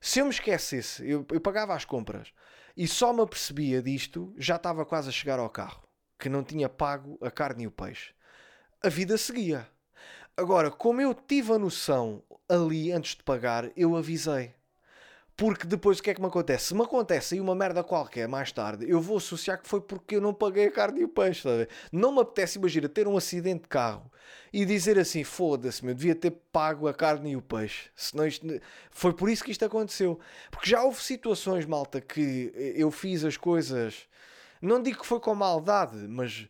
[0.00, 2.32] se eu me esquecesse, eu, eu pagava as compras
[2.76, 5.82] e só me apercebia disto, já estava quase a chegar ao carro,
[6.18, 8.12] que não tinha pago a carne e o peixe.
[8.84, 9.66] A vida seguia.
[10.36, 14.52] Agora, como eu tive a noção ali antes de pagar, eu avisei.
[15.34, 16.66] Porque depois o que é que me acontece?
[16.66, 20.16] Se me acontece aí uma merda qualquer mais tarde, eu vou associar que foi porque
[20.16, 21.40] eu não paguei a carne e o peixe.
[21.40, 21.66] Sabe?
[21.90, 24.12] Não me apetece, imagina, ter um acidente de carro
[24.52, 27.88] e dizer assim: foda-se, meu, devia ter pago a carne e o peixe.
[27.96, 28.46] Senão isto...
[28.90, 30.20] Foi por isso que isto aconteceu.
[30.50, 34.06] Porque já houve situações, malta, que eu fiz as coisas.
[34.60, 36.46] Não digo que foi com maldade, mas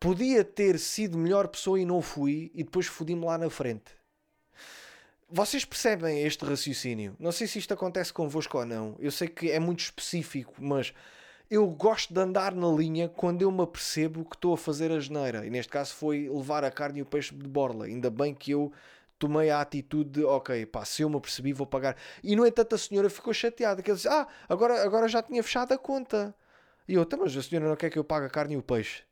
[0.00, 3.98] podia ter sido melhor pessoa e não fui, e depois fodi-me lá na frente.
[5.30, 7.14] Vocês percebem este raciocínio?
[7.18, 8.96] Não sei se isto acontece convosco ou não.
[8.98, 10.94] Eu sei que é muito específico, mas
[11.50, 14.98] eu gosto de andar na linha quando eu me apercebo que estou a fazer a
[14.98, 15.44] geneira.
[15.44, 17.84] E neste caso foi levar a carne e o peixe de borla.
[17.84, 18.72] Ainda bem que eu
[19.18, 21.96] tomei a atitude de, ok, pá, se eu me apercebi vou pagar.
[22.22, 25.42] E no entanto a senhora ficou chateada, que ela disse, ah, agora, agora já tinha
[25.42, 26.34] fechado a conta.
[26.86, 28.62] E eu, tá, mas a senhora não quer que eu pague a carne e o
[28.62, 29.02] peixe.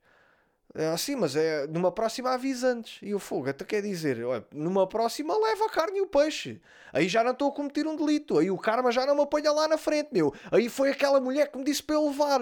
[0.78, 2.98] É assim, mas é numa próxima avisa antes.
[3.00, 6.60] E o fogo, até quer dizer, olha, numa próxima leva a carne e o peixe.
[6.92, 8.38] Aí já não estou a cometer um delito.
[8.38, 10.34] Aí o karma já não me apanha lá na frente, meu.
[10.52, 12.40] Aí foi aquela mulher que me disse para eu levar.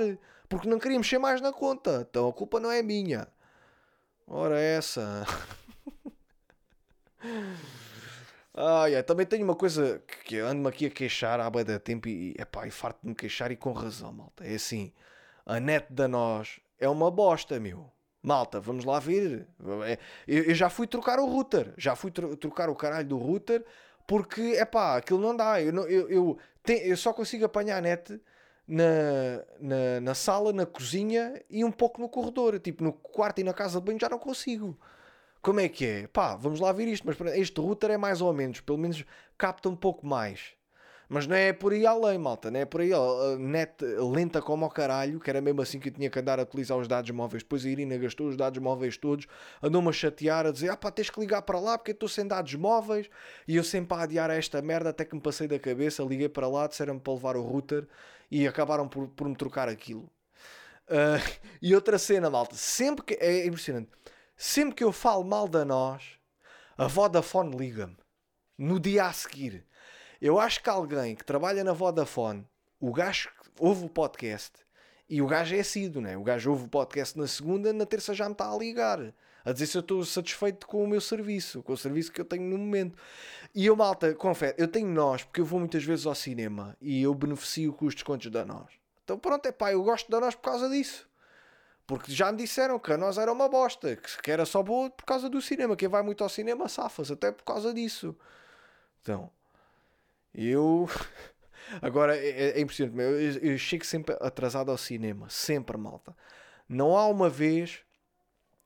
[0.49, 2.05] Porque não queria mexer mais na conta.
[2.11, 3.29] Então a culpa não é minha.
[4.27, 5.25] Ora, essa.
[8.57, 12.07] Ai, ai, também tenho uma coisa que ando-me aqui a queixar há bem da tempo
[12.09, 14.45] e, epá, e farto de me queixar e com razão, malta.
[14.47, 14.93] É assim,
[15.45, 17.91] a net da nós é uma bosta, meu.
[18.25, 19.47] Malta, vamos lá ver.
[19.87, 21.75] É, eu, já fui trocar o router.
[21.77, 23.63] Já fui trocar o caralho do router
[24.07, 25.61] porque, é pá, aquilo não dá.
[25.61, 28.19] Eu, não, eu, eu, eu, só consigo apanhar a net
[28.67, 28.85] na,
[29.61, 32.59] na, na, sala, na cozinha e um pouco no corredor.
[32.59, 34.79] Tipo, no quarto e na casa de banho já não consigo.
[35.43, 36.07] Como é que é?
[36.07, 37.07] Pá, vamos lá ver isto.
[37.07, 39.05] Mas este router é mais ou menos, pelo menos
[39.37, 40.55] capta um pouco mais.
[41.09, 42.91] Mas não é por aí além, malta, não é por aí.
[43.39, 46.43] Net lenta como ao caralho, que era mesmo assim que eu tinha que andar a
[46.43, 47.43] atualizar os dados móveis.
[47.43, 49.27] Depois a Irina gastou os dados móveis todos,
[49.63, 52.09] andou-me a chatear, a dizer: ah pá, tens que ligar para lá porque eu estou
[52.09, 53.09] sem dados móveis.
[53.47, 56.49] E eu sempre a adiar esta merda até que me passei da cabeça, liguei para
[56.49, 57.87] lá, disseram-me para levar o router
[58.31, 60.11] e acabaram por, por me trocar aquilo.
[60.89, 61.21] Uh,
[61.61, 63.15] e outra cena, malta, sempre que.
[63.15, 63.91] É impressionante.
[64.37, 66.19] Sempre que eu falo mal da nós,
[66.77, 67.97] a Vodafone liga-me.
[68.57, 69.65] No dia a seguir
[70.27, 72.49] eu acho que alguém que trabalha na Vodafone,
[72.81, 73.29] o gajo
[73.61, 74.53] ouve o podcast
[75.07, 76.17] e o gajo é assíduo, né?
[76.17, 79.13] O gajo ouve o podcast na segunda, na terça já me está a ligar.
[79.45, 82.25] A dizer se eu estou satisfeito com o meu serviço, com o serviço que eu
[82.25, 82.97] tenho no momento.
[83.55, 87.03] E eu, malta, confesso, eu tenho nós, porque eu vou muitas vezes ao cinema e
[87.03, 88.73] eu beneficio com os descontos da nós.
[89.05, 91.07] Então pronto, é pá, eu gosto da nós por causa disso.
[91.87, 95.05] Porque já me disseram que a nós era uma bosta, que era só boa por
[95.05, 95.77] causa do cinema.
[95.77, 98.17] Quem vai muito ao cinema safa-se, até por causa disso.
[99.03, 99.31] Então,
[100.35, 100.89] eu.
[101.81, 106.15] Agora é, é, é impressionante, eu, eu, chego sempre atrasado ao cinema, sempre malta.
[106.69, 107.81] Não há uma vez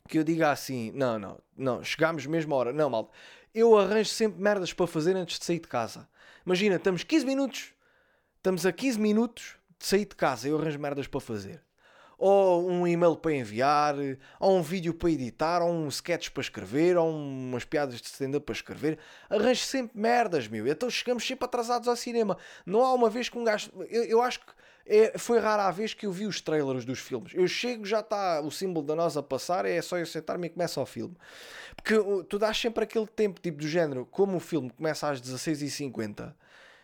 [0.09, 2.73] que eu diga assim: não, não, não, chegámos mesmo à hora.
[2.73, 3.13] Não, malta.
[3.55, 6.09] Eu arranjo sempre merdas para fazer antes de sair de casa.
[6.45, 7.73] Imagina, estamos 15 minutos,
[8.37, 10.49] estamos a 15 minutos de sair de casa.
[10.49, 11.63] Eu arranjo merdas para fazer.
[12.19, 13.95] Ou um e-mail para enviar,
[14.41, 18.45] ou um vídeo para editar, ou um sketch para escrever, ou umas piadas de stand-up
[18.45, 18.99] para escrever.
[19.31, 20.67] Arranjo sempre merdas, meu.
[20.67, 22.37] Então chegamos sempre atrasados ao cinema.
[22.67, 23.71] Não há uma vez que um gajo.
[23.89, 24.47] Eu, eu acho que
[24.89, 27.33] é, foi rara a vez que eu vi os trailers dos filmes.
[27.35, 30.51] Eu chego, já está o símbolo da nós a passar, é só eu sentar-me e
[30.51, 31.15] começa o filme.
[31.77, 31.95] Porque
[32.29, 36.35] tu dás sempre aquele tempo, tipo do género, como o filme começa às 16h50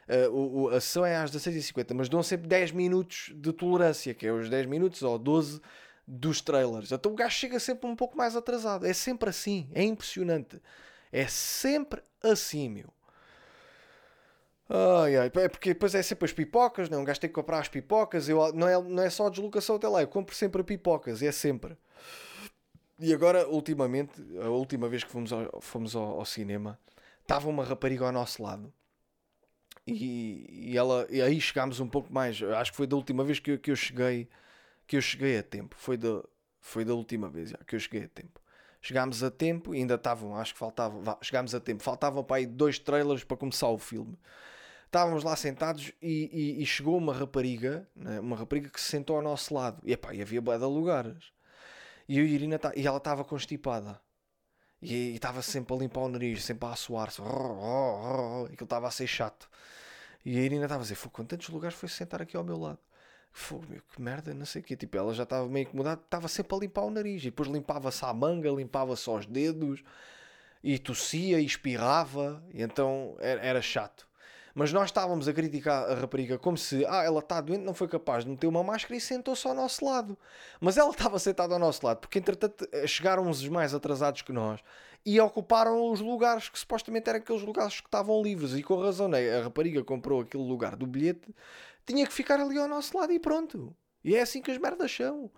[0.09, 4.27] Uh, o, a sessão é às 16h50, mas dão sempre 10 minutos de tolerância, que
[4.27, 5.61] é os 10 minutos ou 12
[6.07, 6.93] dos trailers.
[6.93, 8.87] Então o gajo chega sempre um pouco mais atrasado.
[8.87, 10.61] É sempre assim, é impressionante.
[11.11, 12.93] É sempre assim, meu.
[14.69, 16.99] Ai, ai, é porque depois é sempre as pipocas, não?
[16.99, 17.01] É?
[17.01, 18.29] Um gajo tem que comprar as pipocas.
[18.29, 21.33] Eu, não, é, não é só a deslocação até lá, eu compro sempre pipocas, é
[21.33, 21.77] sempre.
[22.99, 26.79] E agora, ultimamente, a última vez que fomos ao, fomos ao, ao cinema,
[27.23, 28.73] estava uma rapariga ao nosso lado
[29.87, 32.43] e, e, ela, e aí chegámos um pouco mais.
[32.43, 34.29] Acho que foi da última vez que eu, que eu cheguei
[34.87, 35.75] que eu cheguei a tempo.
[35.79, 36.23] Foi da,
[36.61, 38.41] foi da última vez já, que eu cheguei a tempo.
[38.81, 42.79] Chegámos a tempo ainda estavam, acho que faltavam, chegámos a tempo, faltavam para aí dois
[42.79, 44.19] trailers para começar o filme.
[44.87, 49.17] Estávamos lá sentados e, e, e chegou uma rapariga, né, uma rapariga que se sentou
[49.17, 49.81] ao nosso lado.
[49.85, 51.33] E, epá, e havia bué de lugares.
[52.09, 54.01] E, eu, e, Irina, e ela estava constipada.
[54.85, 57.23] E estava sempre a limpar o nariz, sempre a assoar-se.
[57.23, 59.49] Aquilo estava a ser chato.
[60.25, 62.79] E a Irina estava a dizer: com tantos lugares foi sentar aqui ao meu lado.
[63.33, 64.77] Fogo, meu, que merda, não sei o quê.
[64.77, 67.23] Tipo, ela já estava meio incomodada, estava sempre a limpar o nariz.
[67.23, 69.83] E depois limpava-se a manga, limpava-se os dedos.
[70.63, 72.43] E tossia e espirrava.
[72.53, 74.07] E então era, era chato.
[74.55, 77.89] Mas nós estávamos a criticar a rapariga como se, ah, ela está doente, não foi
[77.89, 80.17] capaz de meter uma máscara e sentou-se ao nosso lado.
[80.61, 84.33] Mas ela estava sentada ao nosso lado, porque entretanto eh, chegaram os mais atrasados que
[84.33, 84.61] nós
[85.05, 88.55] e ocuparam os lugares que supostamente eram aqueles lugares que estavam livres.
[88.55, 89.39] E com razão, né?
[89.39, 91.35] a rapariga comprou aquele lugar do bilhete,
[91.85, 93.75] tinha que ficar ali ao nosso lado e pronto.
[94.05, 95.31] E é assim que as merdas são.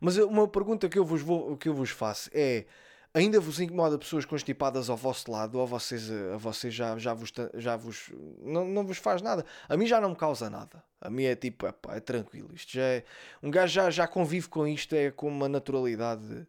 [0.00, 2.66] Mas uma pergunta que eu vos, vou, que eu vos faço é
[3.14, 7.32] ainda vos incomoda pessoas constipadas ao vosso lado ou vocês, a vocês já, já vos,
[7.54, 9.44] já vos não, não vos faz nada?
[9.68, 10.82] A mim já não me causa nada.
[11.00, 12.50] A mim é tipo, epá, é tranquilo.
[12.54, 13.04] Isto já é,
[13.42, 16.46] um gajo já, já convive com isto é com uma naturalidade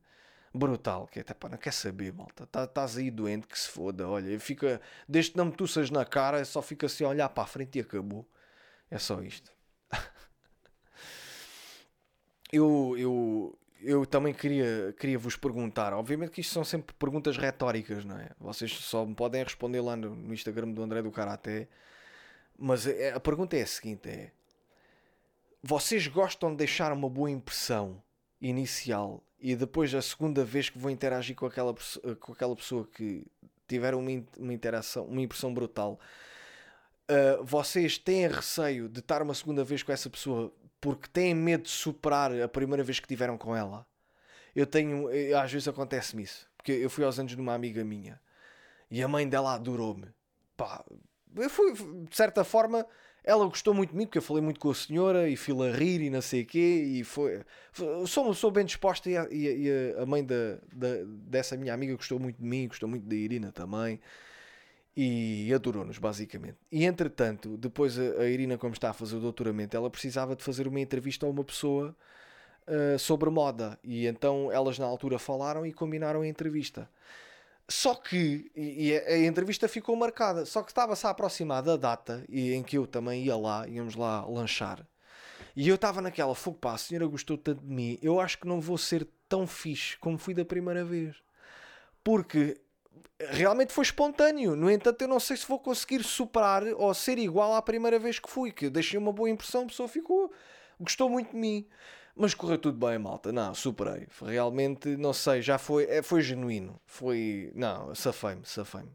[0.53, 1.07] brutal.
[1.07, 2.43] Que é, epá, não quer saber, malta.
[2.43, 4.07] Estás tá, aí doente, que se foda.
[4.07, 7.43] Olha, fica, desde que não me tuças na cara, só fica assim a olhar para
[7.43, 8.27] a frente e acabou.
[8.89, 9.51] É só isto.
[12.51, 18.03] eu, eu, eu também queria, queria vos perguntar, obviamente que isto são sempre perguntas retóricas,
[18.05, 18.29] não é?
[18.39, 21.67] Vocês só me podem responder lá no, no Instagram do André do Karaté,
[22.57, 24.31] mas é, a pergunta é a seguinte: é
[25.61, 28.01] vocês gostam de deixar uma boa impressão
[28.41, 31.75] inicial e depois a segunda vez que vão interagir com aquela,
[32.19, 33.25] com aquela pessoa que
[33.67, 35.99] tiveram uma, uma interação, uma impressão brutal,
[37.09, 41.63] uh, vocês têm receio de estar uma segunda vez com essa pessoa porque têm medo
[41.63, 43.85] de superar a primeira vez que tiveram com ela.
[44.55, 47.83] Eu tenho, eu, às vezes acontece-me isso, porque eu fui aos anos de uma amiga
[47.83, 48.19] minha
[48.89, 50.07] e a mãe dela adorou-me.
[50.57, 50.83] Pá,
[51.35, 52.85] eu fui, de certa forma,
[53.23, 55.71] ela gostou muito de mim, porque eu falei muito com a senhora e fui a
[55.71, 56.83] rir e não sei o quê.
[56.87, 57.43] E foi,
[58.07, 62.19] sou, sou bem disposta e, a, e a mãe da, da, dessa minha amiga gostou
[62.19, 63.99] muito de mim, gostou muito da Irina também
[65.01, 66.57] e adorou-nos, basicamente.
[66.69, 70.67] E entretanto, depois a, Irina, como está a fazer o doutoramento, ela precisava de fazer
[70.67, 71.95] uma entrevista a uma pessoa
[72.67, 73.79] uh, sobre moda.
[73.81, 76.89] E então elas na altura falaram e combinaram a entrevista.
[77.69, 82.25] Só que, e a, a entrevista ficou marcada, só que estava-se a aproximar da data
[82.27, 84.85] e em que eu também ia lá, íamos lá lanchar.
[85.55, 88.47] E eu estava naquela, fogo pá, a senhora gostou tanto de mim, eu acho que
[88.47, 91.15] não vou ser tão fixe como fui da primeira vez.
[92.03, 92.59] Porque
[93.19, 94.55] realmente foi espontâneo.
[94.55, 98.19] No entanto, eu não sei se vou conseguir superar ou ser igual à primeira vez
[98.19, 100.31] que fui, que eu deixei uma boa impressão, a pessoa ficou,
[100.79, 101.67] gostou muito de mim.
[102.15, 103.31] Mas correu tudo bem, malta.
[103.31, 104.07] Não, superei.
[104.21, 106.79] Realmente, não sei, já foi, é, foi genuíno.
[106.85, 108.91] Foi, não, safei-me, safei-me.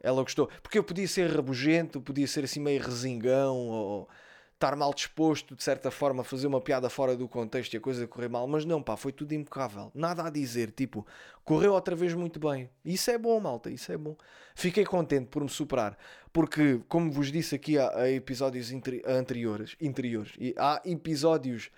[0.00, 0.48] Ela gostou.
[0.62, 4.08] Porque eu podia ser rabugento, podia ser assim meio resingão, ou
[4.56, 8.06] estar mal disposto, de certa forma, fazer uma piada fora do contexto e a coisa
[8.06, 9.92] correr mal, mas não, pá, foi tudo impecável.
[9.94, 11.06] Nada a dizer, tipo,
[11.44, 12.70] correu outra vez muito bem.
[12.84, 14.16] Isso é bom, malta, isso é bom.
[14.54, 15.96] Fiquei contente por me superar,
[16.32, 18.72] porque, como vos disse aqui, há, há episódios
[19.06, 21.70] anteriores, interiores, e há episódios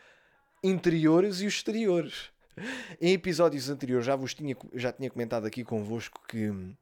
[0.62, 2.30] interiores e exteriores.
[3.00, 6.48] Em episódios anteriores já vos tinha, já tinha comentado aqui convosco que.
[6.48, 6.76] Um,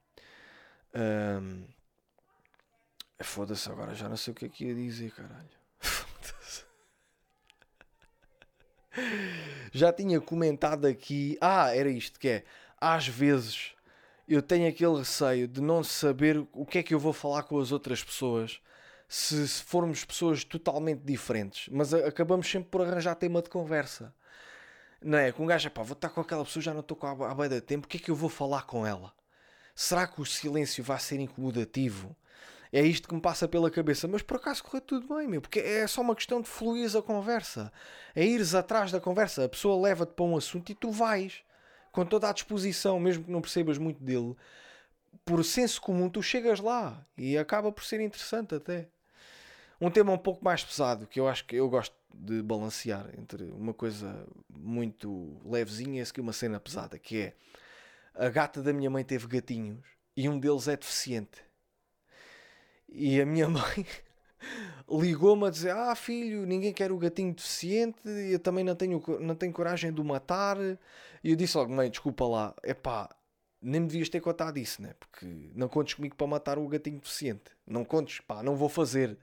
[3.22, 5.56] Foda-se agora, já não sei o que é que ia dizer, caralho.
[9.72, 11.36] Já tinha comentado aqui.
[11.40, 12.44] Ah, era isto que é.
[12.80, 13.72] Às vezes
[14.28, 17.58] eu tenho aquele receio de não saber o que é que eu vou falar com
[17.58, 18.60] as outras pessoas
[19.08, 24.14] se, formos pessoas totalmente diferentes, mas acabamos sempre por arranjar tema de conversa.
[25.00, 25.30] Não é?
[25.30, 27.56] Com um gajo, pá, vou estar com aquela pessoa, já não estou com a beira
[27.56, 29.12] de tempo, o que é que eu vou falar com ela?
[29.74, 32.16] Será que o silêncio vai ser incomodativo?
[32.72, 35.60] É isto que me passa pela cabeça, mas por acaso correu tudo bem, meu, porque
[35.60, 37.72] é só uma questão de fluir a conversa.
[38.14, 41.42] É ires atrás da conversa, a pessoa leva-te para um assunto e tu vais
[41.92, 44.36] com toda a disposição, mesmo que não percebas muito dele,
[45.24, 48.88] por senso comum tu chegas lá e acaba por ser interessante até.
[49.80, 53.44] Um tema um pouco mais pesado, que eu acho que eu gosto de balancear entre
[53.44, 57.34] uma coisa muito levezinha e uma cena pesada, que é
[58.14, 59.84] a gata da minha mãe teve gatinhos
[60.16, 61.45] e um deles é deficiente.
[62.88, 63.86] E a minha mãe
[64.88, 69.34] ligou-me a dizer: Ah, filho, ninguém quer o gatinho deficiente, eu também não tenho, não
[69.34, 70.58] tenho coragem de o matar.
[71.22, 73.08] E eu disse logo: Mãe, desculpa lá, é pá,
[73.60, 74.94] nem me devias ter contado isso, né?
[74.98, 77.52] Porque não contes comigo para matar o gatinho deficiente.
[77.66, 79.18] Não contes, pá, não vou fazer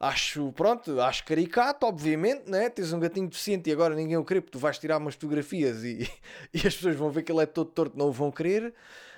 [0.00, 2.70] acho, pronto, acho caricato, obviamente, né?
[2.70, 5.84] Tens um gatinho deficiente e agora ninguém o crê porque tu vais tirar umas fotografias
[5.84, 6.10] e,
[6.54, 8.74] e as pessoas vão ver que ele é todo torto, não o vão querer.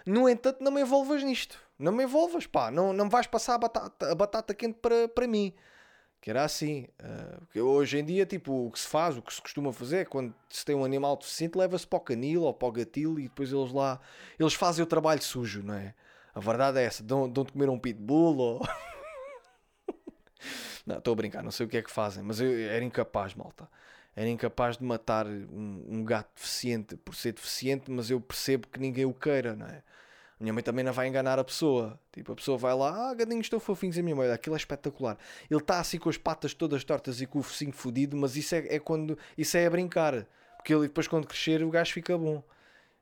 [0.06, 1.58] No entanto, não me envolvas nisto.
[1.80, 2.70] Não me envolvas, pá.
[2.70, 5.54] Não, não vais passar a batata, a batata quente para, para mim.
[6.20, 6.86] Que era assim.
[7.56, 10.04] Uh, hoje em dia, tipo, o que se faz, o que se costuma fazer é
[10.04, 13.22] quando se tem um animal deficiente, leva-se para o canil ou para o gatil e
[13.24, 13.98] depois eles lá.
[14.38, 15.94] Eles fazem o trabalho sujo, não é?
[16.34, 17.02] A verdade é essa.
[17.02, 18.60] Dão-te dão comer um pitbull ou.
[20.86, 23.34] Não, estou a brincar, não sei o que é que fazem, mas eu era incapaz,
[23.34, 23.68] malta.
[24.16, 28.80] Era incapaz de matar um, um, gato deficiente por ser deficiente, mas eu percebo que
[28.80, 29.82] ninguém o queira, não é?
[30.40, 32.00] Minha mãe também não vai enganar a pessoa.
[32.10, 35.18] Tipo, a pessoa vai lá, ah, gadinhos estão fofinhos a minha mãe, aquilo é espetacular.
[35.50, 38.54] Ele está assim com as patas todas tortas e com o focinho fodido, mas isso
[38.54, 40.26] é, é quando isso é a brincar.
[40.56, 42.42] Porque ele depois quando crescer o gajo fica bom.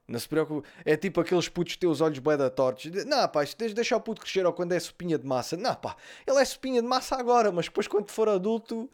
[0.08, 0.66] Não se preocupe.
[0.86, 2.90] É tipo aqueles putos que têm os olhos da tortos.
[3.04, 3.44] Não, pá,
[3.74, 5.54] deixa o puto crescer ou quando é sopinha de massa.
[5.54, 8.88] Não, pá, ele é sopinha de massa agora, mas depois quando for adulto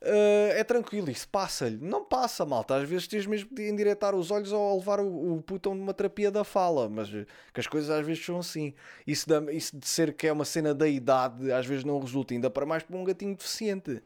[0.00, 1.10] uh, é tranquilo.
[1.10, 1.76] Isso passa-lhe.
[1.76, 2.76] Não passa, malta.
[2.76, 5.92] Às vezes tens mesmo de endireitar os olhos ou levar o, o puto a uma
[5.92, 6.88] terapia da fala.
[6.88, 8.72] Mas eh, que as coisas às vezes são assim.
[9.06, 12.32] Isso, da, isso de ser que é uma cena da idade às vezes não resulta.
[12.32, 14.02] Ainda para mais para um gatinho deficiente.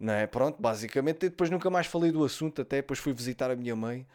[0.00, 0.26] Não é?
[0.26, 1.28] Pronto, basicamente.
[1.28, 2.62] Depois nunca mais falei do assunto.
[2.62, 4.06] Até depois fui visitar a minha mãe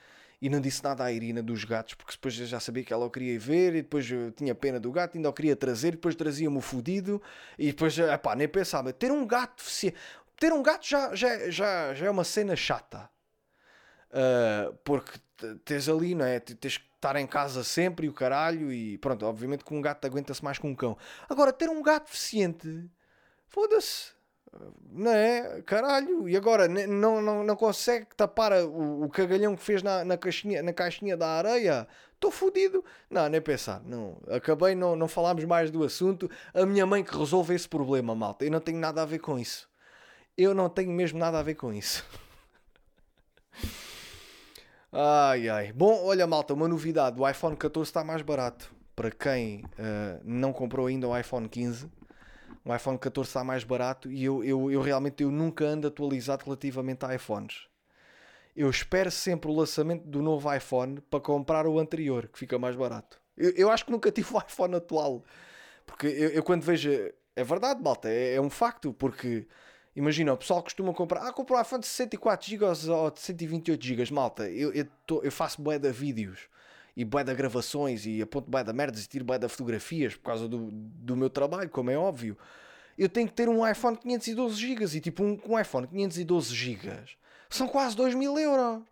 [0.41, 3.05] e não disse nada à Irina dos gatos, porque depois eu já sabia que ela
[3.05, 6.15] o queria ver e depois tinha pena do gato, ainda o queria trazer, e depois
[6.15, 7.21] trazia-me o fodido
[7.57, 9.63] e depois, pá, nem pensava, ter um gato,
[10.39, 13.09] ter um gato já, já, já, já é uma cena chata.
[14.11, 15.19] Uh, porque
[15.63, 16.39] tens ali, não é?
[16.39, 20.05] Tens que estar em casa sempre e o caralho, e pronto, obviamente que um gato
[20.05, 20.97] aguenta-se mais que um cão.
[21.29, 22.89] Agora, ter um gato deficiente,
[23.47, 24.18] foda-se
[24.91, 25.61] não é?
[25.61, 30.17] Caralho, e agora não, não, não consegue tapar o, o cagalhão que fez na, na,
[30.17, 31.87] caixinha, na caixinha da areia?
[32.13, 32.83] Estou fodido.
[33.09, 33.81] Não, nem pensar.
[33.83, 36.29] Não, acabei, não, não falámos mais do assunto.
[36.53, 38.43] A minha mãe que resolve esse problema, malta.
[38.43, 39.69] Eu não tenho nada a ver com isso.
[40.37, 42.05] Eu não tenho mesmo nada a ver com isso.
[44.91, 45.71] Ai ai.
[45.71, 48.73] Bom, olha, malta, uma novidade: o iPhone 14 está mais barato.
[48.95, 51.87] Para quem uh, não comprou ainda o iPhone 15
[52.69, 56.45] o iPhone 14 está mais barato e eu, eu, eu realmente eu nunca ando atualizado
[56.45, 57.67] relativamente a iPhones.
[58.55, 62.75] Eu espero sempre o lançamento do novo iPhone para comprar o anterior, que fica mais
[62.75, 63.19] barato.
[63.35, 65.23] Eu, eu acho que nunca tive o iPhone atual.
[65.85, 66.89] Porque eu, eu quando vejo.
[67.35, 68.93] É verdade, malta, é, é, um facto.
[68.93, 69.47] Porque
[69.95, 71.21] imagina, o pessoal costuma comprar.
[71.21, 74.49] Ah, comprou um iPhone de 64 GB ou de 128 GB, malta.
[74.49, 76.49] Eu, eu, tô, eu faço de vídeos
[76.99, 80.23] e bué de gravações e aponto bué da merdas e tiro bué de fotografias por
[80.23, 82.37] causa do, do meu trabalho, como é óbvio.
[82.97, 86.91] Eu tenho que ter um iPhone 512 GB e tipo um, um iPhone 512 GB
[87.49, 88.83] são quase 2 mil euros.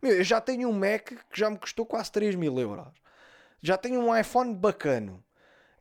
[0.00, 2.88] Meu, eu já tenho um Mac que já me custou quase 3 mil euros.
[3.60, 5.22] Já tenho um iPhone bacano.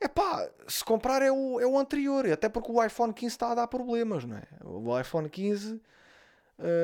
[0.02, 3.52] É pá, se comprar é o, é o anterior, até porque o iPhone 15 está
[3.52, 4.44] a dar problemas, não é?
[4.66, 5.80] O iPhone 15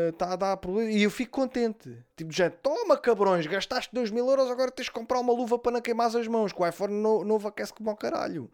[0.10, 1.98] está uh, a dar problema e eu fico contente.
[2.16, 5.74] Tipo, já toma cabrões, gastaste 2 mil euros, agora tens de comprar uma luva para
[5.74, 8.50] não queimar as mãos, que o iPhone no, novo aquece como ao caralho.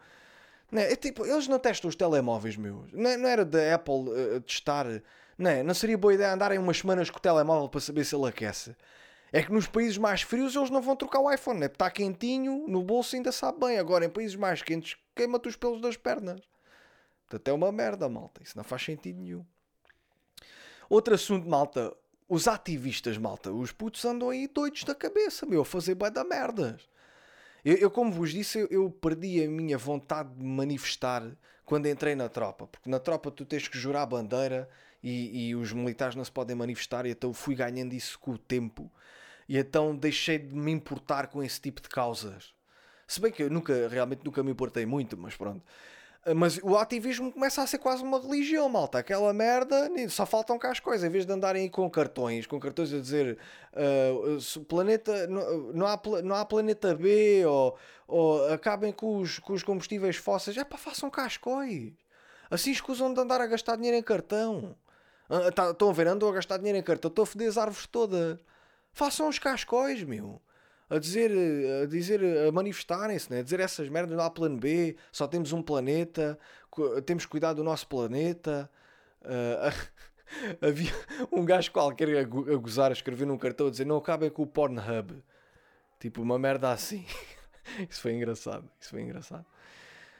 [0.72, 0.94] Não é?
[0.94, 0.96] é?
[0.96, 2.92] tipo, eles não testam os telemóveis meus.
[2.92, 4.88] Não, não era da Apple uh, testar.
[5.38, 5.62] Não, é?
[5.62, 8.76] não seria boa ideia andarem umas semanas com o telemóvel para saber se ele aquece.
[9.34, 11.68] É que nos países mais frios eles não vão trocar o iPhone, né?
[11.68, 13.78] Está quentinho, no bolso ainda sabe bem.
[13.78, 16.42] Agora em países mais quentes, queima-te os pelos das pernas.
[17.28, 18.42] Portanto é uma merda, malta.
[18.44, 19.46] Isso não faz sentido nenhum.
[20.92, 21.96] Outro assunto, malta.
[22.28, 23.50] Os ativistas, malta.
[23.50, 25.62] Os putos andam aí doidos da cabeça, meu.
[25.62, 26.82] A fazer bué da merdas.
[27.64, 31.24] Eu, eu, como vos disse, eu, eu, perdi a minha vontade de manifestar
[31.64, 32.68] quando entrei na tropa.
[32.68, 34.68] Porque na tropa tu tens que jurar a bandeira
[35.02, 38.38] e, e os militares não se podem manifestar, e então fui ganhando isso com o
[38.38, 38.92] tempo.
[39.48, 42.54] E então deixei de me importar com esse tipo de causas.
[43.08, 45.64] Se bem que eu nunca, realmente nunca me importei muito, mas pronto.
[46.24, 49.00] Ah, mas o ativismo começa a ser quase uma religião, malta.
[49.00, 51.08] Aquela merda, só faltam cá as coisas.
[51.08, 53.38] Em vez de andarem com cartões, com cartões a dizer
[53.74, 59.54] uh, planeta, não, não, há, não há planeta B ou, ou acabem com os, com
[59.54, 61.94] os combustíveis fósseis, é pá, façam cascóis.
[62.50, 64.76] Assim escusam de andar a gastar dinheiro em cartão.
[65.56, 66.08] Tá, estão a ver?
[66.08, 68.38] Andam a gastar dinheiro em cartão, estou a foder as árvores todas.
[68.94, 70.42] Façam os cascóis, meu
[70.92, 71.32] a dizer,
[71.82, 73.40] a dizer, a manifestarem-se, né?
[73.40, 76.38] a dizer essas merdas, não há plano B, só temos um planeta,
[77.06, 78.70] temos cuidar do nosso planeta.
[79.22, 79.90] Uh,
[80.62, 80.92] havia
[81.32, 84.48] um gajo qualquer a, gozar, a escrever num cartão a dizer não acabem com o
[84.48, 85.24] Pornhub.
[85.98, 87.06] Tipo, uma merda assim.
[87.90, 89.46] isso foi engraçado, isso foi engraçado.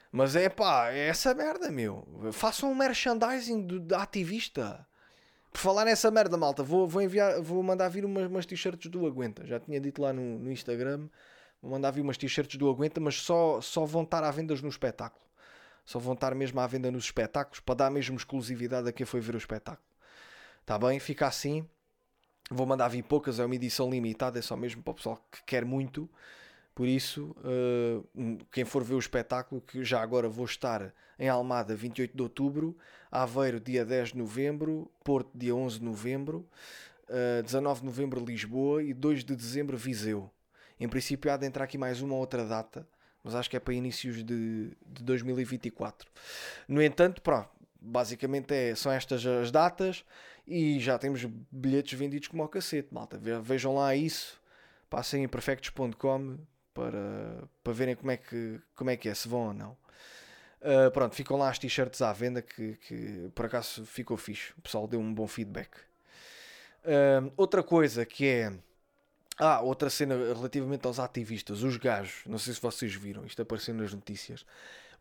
[0.10, 2.08] Mas é pá, é essa merda, meu.
[2.32, 4.88] Façam um merchandising de, de ativista.
[5.52, 9.06] Por falar nessa merda, malta, vou, vou enviar, vou mandar vir umas, umas t-shirts do
[9.06, 9.46] Aguenta.
[9.46, 11.10] Já tinha dito lá no, no Instagram.
[11.62, 14.70] Vou mandar vir umas t-shirts do Aguenta, mas só, só vão estar à venda no
[14.70, 15.22] espetáculo.
[15.86, 19.20] Só vão estar mesmo à venda nos espetáculos para dar mesmo exclusividade a quem foi
[19.20, 19.86] ver o espetáculo.
[20.62, 21.00] Está bem?
[21.00, 21.68] Fica assim.
[22.50, 25.44] Vou mandar vir poucas, é uma edição limitada, é só mesmo para o pessoal que
[25.44, 26.10] quer muito.
[26.74, 31.76] Por isso, uh, quem for ver o espetáculo, que já agora vou estar em Almada
[31.76, 32.78] 28 de outubro,
[33.12, 36.48] Aveiro dia 10 de novembro, Porto dia 11 de novembro,
[37.10, 40.32] uh, 19 de novembro Lisboa e 2 de dezembro Viseu.
[40.80, 42.88] Em princípio há de entrar aqui mais uma outra data,
[43.24, 46.10] mas acho que é para inícios de, de 2024.
[46.68, 47.50] No entanto, pronto,
[47.80, 50.04] basicamente é, são estas as datas
[50.48, 53.20] e já temos bilhetes vendidos como ao cacete, malta.
[53.44, 54.42] Vejam lá isso,
[54.90, 56.38] passem em perfectos.com
[56.74, 59.78] para, para verem como é, que, como é que é, se vão ou não.
[60.62, 64.54] Uh, pronto, ficam lá as t-shirts à venda que, que por acaso ficou fixe.
[64.58, 65.72] O pessoal deu um bom feedback.
[66.84, 68.54] Uh, outra coisa que é.
[69.38, 72.22] Ah, outra cena relativamente aos ativistas, os gajos.
[72.28, 74.46] Não sei se vocês viram, isto apareceu nas notícias.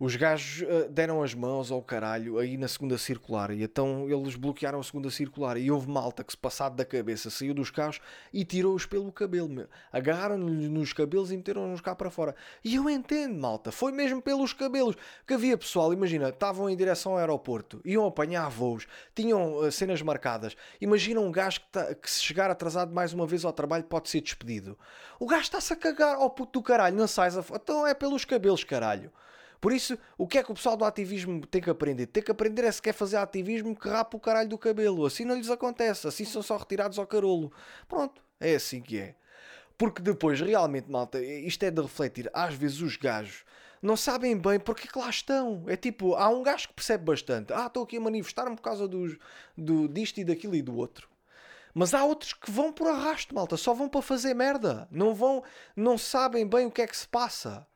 [0.02, 4.34] Os gajos uh, deram as mãos ao caralho aí na segunda circular e então eles
[4.34, 8.00] bloquearam a segunda circular e houve malta que se passado da cabeça saiu dos carros
[8.32, 12.34] e tirou-os pelo cabelo, agarraram-lhe nos cabelos e meteram-nos cá para fora.
[12.64, 14.96] E eu entendo, malta, foi mesmo pelos cabelos
[15.26, 20.00] que havia pessoal, imagina, estavam em direção ao aeroporto, iam apanhar voos, tinham uh, cenas
[20.00, 20.56] marcadas.
[20.80, 24.08] Imagina um gajo que, tá, que se chegar atrasado mais uma vez ao trabalho pode
[24.08, 24.78] ser despedido.
[25.18, 27.44] O gajo está-se a cagar ao puto do caralho, não sais a...
[27.54, 29.12] Então é pelos cabelos, caralho.
[29.60, 32.06] Por isso, o que é que o pessoal do ativismo tem que aprender?
[32.06, 35.04] Tem que aprender é se quer fazer ativismo que rapa o caralho do cabelo.
[35.04, 37.52] Assim não lhes acontece, assim são só retirados ao carolo.
[37.86, 39.14] Pronto, é assim que é.
[39.76, 42.30] Porque depois, realmente, malta, isto é de refletir.
[42.32, 43.44] Às vezes os gajos
[43.82, 45.64] não sabem bem porque é que lá estão.
[45.66, 47.52] É tipo, há um gajo que percebe bastante.
[47.52, 49.16] Ah, estou aqui a manifestar-me por causa dos,
[49.56, 51.08] do, disto e daquilo e do outro.
[51.74, 53.56] Mas há outros que vão por arrasto, malta.
[53.56, 54.88] Só vão para fazer merda.
[54.90, 55.42] Não vão,
[55.76, 57.66] não sabem bem o que é que se passa.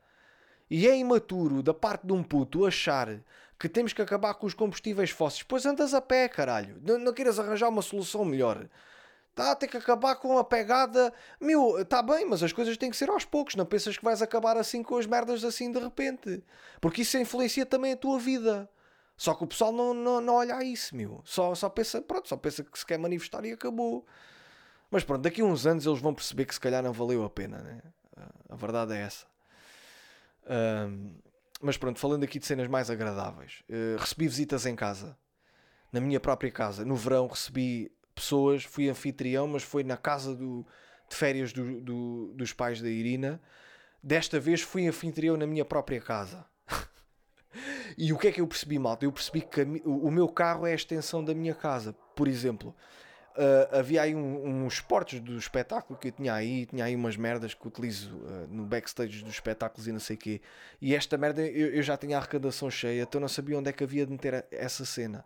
[0.70, 3.20] E é imaturo da parte de um puto achar
[3.58, 5.42] que temos que acabar com os combustíveis fósseis.
[5.42, 6.80] Pois andas a pé, caralho.
[6.82, 8.68] Não, não queiras arranjar uma solução melhor.
[9.30, 11.12] Está a ter que acabar com a pegada.
[11.40, 13.56] Meu, está bem, mas as coisas têm que ser aos poucos.
[13.56, 16.42] Não pensas que vais acabar assim com as merdas assim de repente.
[16.80, 18.68] Porque isso influencia também a tua vida.
[19.16, 21.20] Só que o pessoal não, não, não olha a isso, meu.
[21.24, 24.04] Só, só pensa, pronto, só pensa que se quer manifestar e acabou.
[24.90, 27.30] Mas pronto, daqui a uns anos eles vão perceber que se calhar não valeu a
[27.30, 27.80] pena, né?
[28.48, 29.26] A verdade é essa.
[30.47, 31.14] Um,
[31.61, 35.16] mas pronto, falando aqui de cenas mais agradáveis, uh, recebi visitas em casa,
[35.92, 36.84] na minha própria casa.
[36.84, 40.66] No verão recebi pessoas, fui anfitrião, mas foi na casa do,
[41.09, 43.40] de férias do, do, dos pais da Irina.
[44.03, 46.45] Desta vez fui anfitrião na minha própria casa.
[47.97, 49.07] e o que é que eu percebi, malta?
[49.07, 51.95] Eu percebi que o meu carro é a extensão da minha casa.
[52.14, 52.76] Por exemplo,
[53.37, 57.16] Uh, havia aí um, uns esportes do espetáculo que eu tinha aí, tinha aí umas
[57.16, 60.41] merdas que utilizo uh, no backstage dos espetáculos e não sei o quê.
[60.80, 63.72] E esta merda eu, eu, já tinha a arrecadação cheia, então não sabia onde é
[63.72, 65.24] que havia de meter essa cena.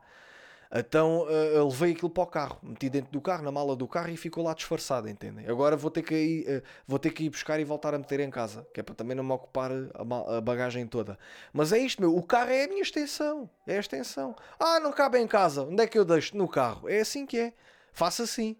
[0.75, 4.09] Então uh, levei aquilo para o carro, meti dentro do carro, na mala do carro
[4.09, 5.47] e ficou lá disfarçado, entendem?
[5.47, 8.31] Agora vou ter que ir, vou ter que ir buscar e voltar a meter em
[8.31, 11.19] casa, que é para também não me ocupar a, a, bagagem toda.
[11.53, 14.35] Mas é isto, meu, o carro é a minha extensão, é a extensão.
[14.59, 16.35] Ah, não cabe em casa, onde é que eu deixo?
[16.39, 16.89] No carro.
[16.89, 17.53] É assim que é.
[17.93, 18.57] Faça assim.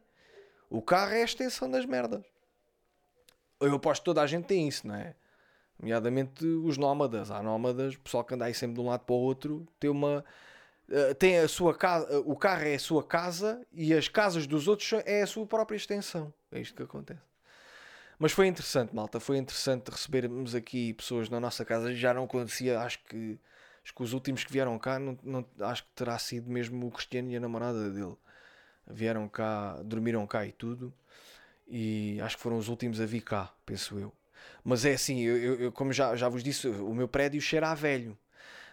[0.71, 2.23] O carro é a extensão das merdas.
[3.61, 5.15] Eu aposto que toda a gente tem isso, não é?
[5.79, 7.31] Nomeadamente os nómadas.
[7.31, 9.91] Há nómadas, o pessoal que anda aí sempre de um lado para o outro, tem
[9.91, 10.25] uma.
[10.89, 14.69] Uh, tem a sua casa, o carro é a sua casa e as casas dos
[14.69, 16.33] outros é a sua própria extensão.
[16.51, 17.21] É isto que acontece.
[18.19, 19.21] Mas foi interessante, malta.
[19.21, 21.95] Foi interessante recebermos aqui pessoas na nossa casa.
[21.95, 23.39] Já não acontecia, acho que
[23.89, 26.91] Acho que os últimos que vieram cá, não, não, acho que terá sido mesmo o
[26.91, 28.17] Cristiano e a namorada dele.
[28.91, 30.93] Vieram cá, dormiram cá e tudo.
[31.67, 34.13] E acho que foram os últimos a vir cá, penso eu.
[34.65, 37.75] Mas é assim, eu, eu, como já, já vos disse, o meu prédio cheira a
[37.75, 38.17] velho.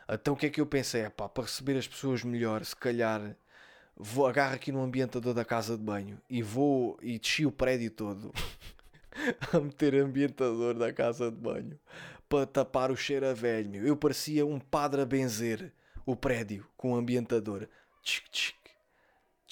[0.09, 1.01] Então o que é que eu pensei?
[1.01, 3.35] É pá, para receber as pessoas melhor, se calhar
[3.97, 7.89] vou agarro aqui no ambientador da casa de banho e vou e desci o prédio
[7.89, 8.33] todo
[9.53, 11.79] a meter ambientador da casa de banho
[12.27, 13.85] para tapar o cheiro a velho.
[13.87, 15.71] Eu parecia um padre a benzer
[16.05, 17.67] o prédio com o ambientador.
[18.03, 18.57] Tchic, tchic,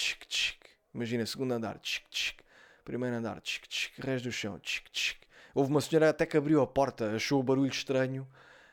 [0.04, 0.60] tchic, tchic.
[0.94, 2.44] Imagina, segundo andar, tchic, tchic.
[2.84, 4.02] Primeiro andar, tchic, tchic.
[4.02, 5.20] Resto do chão, tchic, tchic.
[5.56, 8.28] Houve uma senhora até que abriu a porta, achou o barulho estranho.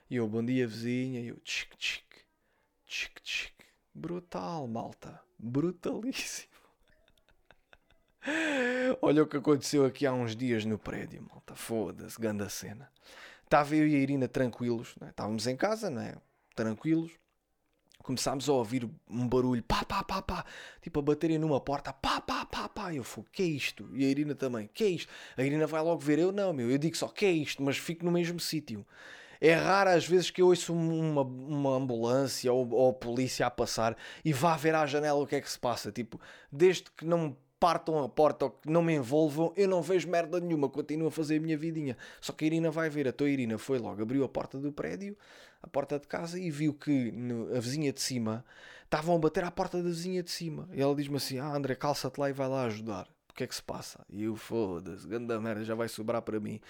[0.09, 2.05] E eu, bom dia vizinha, e eu, tchic, tchic,
[2.87, 3.55] tchic, tchic.
[3.95, 5.21] Brutal, malta.
[5.39, 6.51] Brutalíssimo.
[9.01, 11.55] Olha o que aconteceu aqui há uns dias no prédio, malta.
[11.55, 12.91] Foda-se, grande cena.
[13.45, 15.11] Estava eu e a Irina tranquilos, né?
[15.11, 16.17] estávamos em casa, né?
[16.55, 17.13] tranquilos.
[18.03, 20.45] Começámos a ouvir um barulho, pá, pá, pá, pá,
[20.81, 22.95] tipo a baterem numa porta, pá, pá, pá, pá.
[22.95, 23.89] Eu fui, que é isto?
[23.93, 25.13] E a Irina também, que é isto?
[25.37, 27.63] A Irina vai logo ver, eu não, meu, eu digo só, que é isto?
[27.63, 28.87] Mas fico no mesmo sítio.
[29.41, 33.51] É raro às vezes que eu ouço uma, uma ambulância ou, ou a polícia a
[33.51, 35.91] passar e vá ver à janela o que é que se passa.
[35.91, 36.21] Tipo,
[36.53, 40.41] desde que não partam a porta ou que não me envolvam, eu não vejo merda
[40.41, 41.97] nenhuma, continuo a fazer a minha vidinha.
[42.19, 44.73] Só que a Irina vai ver, a tua Irina foi logo, abriu a porta do
[44.73, 45.15] prédio,
[45.63, 48.43] a porta de casa e viu que no, a vizinha de cima
[48.85, 50.69] estavam a bater à porta da vizinha de cima.
[50.73, 53.07] E ela diz-me assim: Ah, André, calça-te lá e vai lá ajudar.
[53.29, 54.05] O que é que se passa?
[54.09, 56.61] E eu, foda-se, grande merda, já vai sobrar para mim.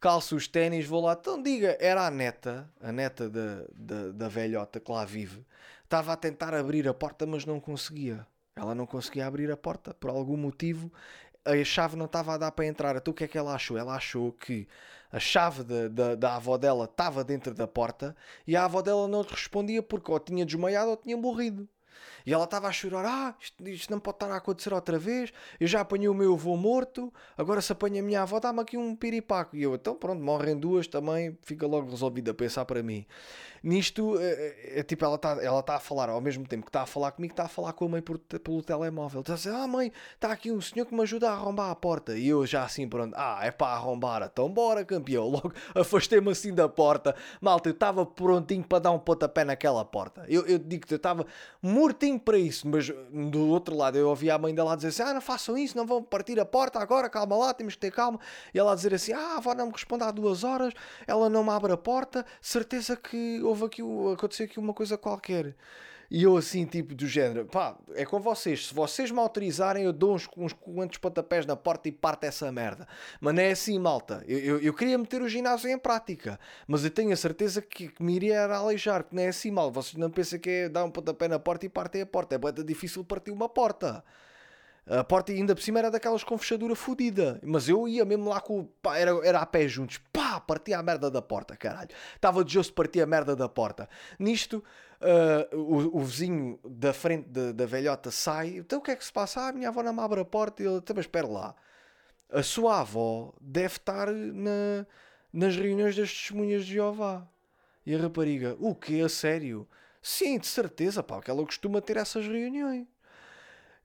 [0.00, 1.16] Calço os ténis, vou lá.
[1.18, 5.46] Então diga, era a neta, a neta da, da, da velhota que lá vive,
[5.84, 8.26] estava a tentar abrir a porta, mas não conseguia.
[8.56, 10.90] Ela não conseguia abrir a porta por algum motivo.
[11.44, 12.96] A chave não estava a dar para entrar.
[12.96, 13.76] Então o que é que ela achou?
[13.76, 14.66] Ela achou que
[15.12, 19.06] a chave da, da, da avó dela estava dentro da porta e a avó dela
[19.06, 21.68] não respondia porque ou tinha desmaiado ou tinha morrido.
[22.24, 25.32] E ela estava a chorar: Ah, isto, isto, não pode estar a acontecer outra vez.
[25.60, 28.76] Eu já apanhei o meu avô morto, agora se apanha a minha avó, dá-me aqui
[28.76, 29.56] um piripaco.
[29.56, 33.06] E eu, então pronto, morrem duas também, fica logo resolvido a pensar para mim.
[33.62, 36.82] Nisto, é, é, tipo, ela está ela tá a falar ao mesmo tempo que está
[36.82, 39.20] a falar comigo, está a falar com a mãe por, pelo telemóvel.
[39.20, 41.74] Está a dizer: Ah, mãe, está aqui um senhor que me ajuda a arrombar a
[41.74, 42.16] porta.
[42.16, 45.28] E eu já assim, pronto, ah, é para arrombar, então bora, campeão.
[45.28, 47.14] Logo afastei-me assim da porta.
[47.40, 50.24] Malta, eu estava prontinho para dar um pontapé naquela porta.
[50.28, 51.26] Eu, eu digo-te, eu estava
[51.62, 52.88] mortinho para isso, mas
[53.30, 55.86] do outro lado eu ouvi a mãe dela dizer assim: Ah, não façam isso, não
[55.86, 58.18] vão partir a porta agora, calma lá, temos que ter calma.
[58.54, 60.72] E ela a dizer assim: Ah, a avó não me responde há duas horas,
[61.06, 63.82] ela não me abre a porta, certeza que houve aqui,
[64.12, 65.54] aconteceu aqui uma coisa qualquer.
[66.10, 68.68] E eu assim, tipo, do género, pá, é com vocês.
[68.68, 72.50] Se vocês me autorizarem, eu dou uns, uns quantos pontapés na porta e parto essa
[72.52, 72.86] merda.
[73.20, 74.22] Mas não é assim, malta.
[74.26, 77.88] Eu, eu, eu, queria meter o ginásio em prática, mas eu tenho a certeza que,
[77.88, 79.70] que me iria aleijar, que não é assim, mal.
[79.72, 82.36] Vocês não pensam que é dar um pontapé na porta e partem a porta.
[82.36, 84.04] É muito difícil partir uma porta.
[84.88, 87.40] A porta ainda por cima era daquelas com fechadura fodida.
[87.42, 88.64] Mas eu ia mesmo lá com.
[88.80, 89.98] Pá, era, era a pé juntos.
[90.12, 91.90] Pá, partia a merda da porta, caralho.
[92.14, 93.88] Estava de josto partir a merda da porta.
[94.16, 94.62] Nisto,
[95.00, 98.58] uh, o, o, vizinho da frente de, da velhota sai.
[98.58, 99.40] Então o que é que se passa?
[99.40, 100.62] Ah, a minha avó não me abre a porta.
[100.62, 101.54] E ele, então, mas espera lá.
[102.30, 104.86] A sua avó deve estar na,
[105.32, 107.26] nas reuniões das testemunhas de Jeová.
[107.84, 109.02] E a rapariga, o quê?
[109.04, 109.66] A sério?
[110.00, 112.86] Sim, de certeza, pá, que ela costuma ter essas reuniões.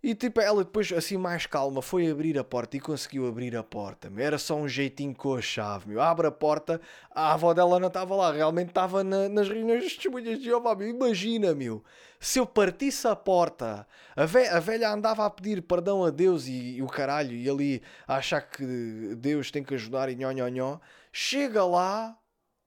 [0.04, 3.62] E tipo, ela depois, assim mais calma, foi abrir a porta e conseguiu abrir a
[3.62, 4.10] porta.
[4.10, 4.26] Meu.
[4.26, 6.02] Era só um jeitinho com a chave, meu.
[6.02, 6.82] Abre a porta,
[7.12, 10.74] a avó dela não estava lá, realmente estava na, nas reuniões de testemunhas de Jeová,
[10.74, 10.88] meu.
[10.88, 11.84] Imagina, meu,
[12.20, 16.48] se eu partisse a porta, a, ve a velha andava a pedir perdão a Deus
[16.48, 20.32] e, e, o caralho, e ali a achar que Deus tem que ajudar e nhó,
[20.32, 20.80] nhó, nhó.
[21.12, 22.18] Chega lá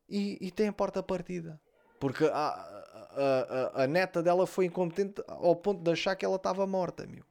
[0.09, 1.61] e, e tem a porta partida.
[1.99, 2.74] Porque a,
[3.17, 7.23] a, a, neta dela foi incompetente ao ponto de achar que ela estava morta, meu.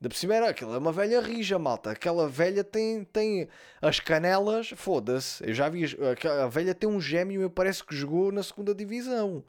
[0.00, 1.90] Da por cima era aquela é uma velha rija, malta.
[1.90, 3.48] Aquela velha tem, tem
[3.80, 5.42] as canelas, foda-se.
[5.48, 5.84] Eu já vi,
[6.42, 9.42] a velha tem um gêmeo, eu parece que jogou na segunda divisão.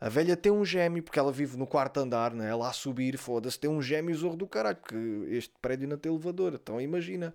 [0.00, 2.48] A velha tem um gêmeo, porque ela vive no quarto andar, né?
[2.48, 4.96] ela a subir, foda-se, tem um gêmeo zorro do caralho, porque
[5.30, 6.54] este prédio não tem elevador.
[6.54, 7.34] Então imagina,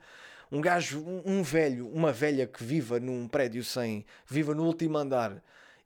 [0.49, 4.97] um gajo, um, um velho, uma velha que viva num prédio sem, viva no último
[4.97, 5.43] andar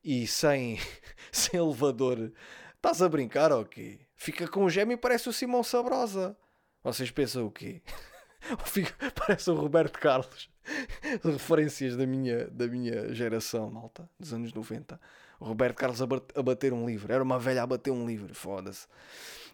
[0.08, 0.80] e sem,
[1.34, 2.32] sem elevador,
[2.78, 3.99] estás a brincar ou quê?
[4.16, 6.38] Fica com o gêmeo e parece o Simão Sabrosa.
[6.82, 7.82] Vocês pensam o quê?
[9.16, 10.49] parece o Roberto Carlos.
[11.24, 14.97] Referências da minha, da minha geração, malta, dos anos 90.
[15.41, 17.12] O Roberto Carlos a bater um livro.
[17.12, 18.88] Era uma velha a bater um livro, foda-se.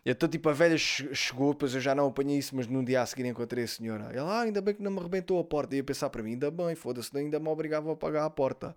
[0.06, 3.06] Então, tipo, a velha chegou, depois eu já não apanhei isso, mas no dia a
[3.06, 4.12] seguir encontrei a senhora.
[4.14, 5.74] Ela, ah, ainda bem que não me arrebentou a porta.
[5.74, 8.76] E ia pensar para mim, ainda bem, foda-se, ainda me obrigava a pagar a porta.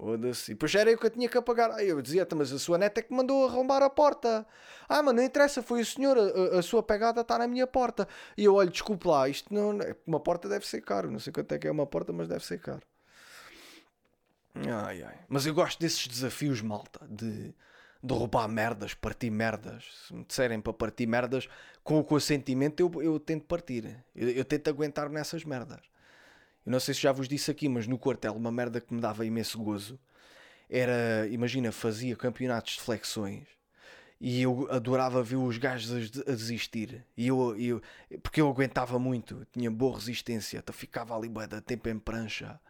[0.00, 0.52] Foda-se.
[0.52, 1.72] E depois era eu que eu tinha que apagar.
[1.72, 4.46] Aí eu dizia, mas a sua neta é que mandou arrombar a porta.
[4.88, 8.06] Ah, mas não interessa, foi o senhor, a, a sua pegada está na minha porta.
[8.36, 9.76] E eu olho, desculpe lá, isto não.
[10.06, 11.10] Uma porta deve ser caro.
[11.10, 12.82] Não sei quanto é que é uma porta, mas deve ser caro.
[14.54, 15.18] Ai, ai.
[15.28, 17.52] Mas eu gosto desses desafios, malta, de
[18.00, 19.84] derrubar merdas, partir merdas.
[20.06, 21.48] Se me disserem para partir merdas
[21.82, 24.04] com o consentimento, eu, eu tento partir.
[24.14, 25.80] Eu, eu tento aguentar nessas merdas.
[26.68, 29.00] Eu não sei se já vos disse aqui, mas no quartel, uma merda que me
[29.00, 29.98] dava imenso gozo
[30.68, 33.48] era, imagina, fazia campeonatos de flexões
[34.20, 37.06] e eu adorava ver os gajos a desistir.
[37.16, 37.80] E eu, eu,
[38.22, 42.60] porque eu aguentava muito, tinha boa resistência, ficava ali bué da tempo em prancha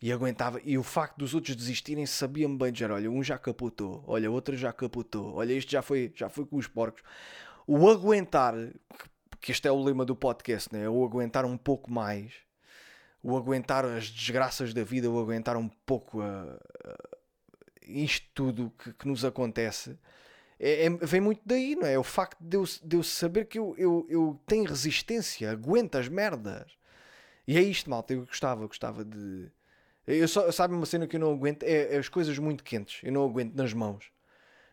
[0.00, 0.58] e aguentava.
[0.64, 4.56] E o facto dos outros desistirem sabia-me bem dizer: olha, um já capotou, olha, outro
[4.56, 7.02] já capotou, olha, este já foi, já foi com os porcos.
[7.66, 8.54] O aguentar,
[9.42, 10.88] que este é o lema do podcast, né?
[10.88, 12.45] o aguentar um pouco mais,
[13.26, 17.16] o aguentar as desgraças da vida, o aguentar um pouco a, a
[17.82, 19.98] isto tudo que, que nos acontece.
[20.60, 21.94] É, é, vem muito daí, não é?
[21.94, 25.96] é o facto de eu, de eu saber que eu, eu, eu tenho resistência, aguento
[25.96, 26.70] as merdas.
[27.48, 28.12] E é isto, malta.
[28.12, 29.50] Eu gostava, gostava de,
[30.06, 31.64] eu só, sabe uma cena que eu não aguento?
[31.64, 33.00] É, é, as coisas muito quentes.
[33.02, 34.12] Eu não aguento nas mãos.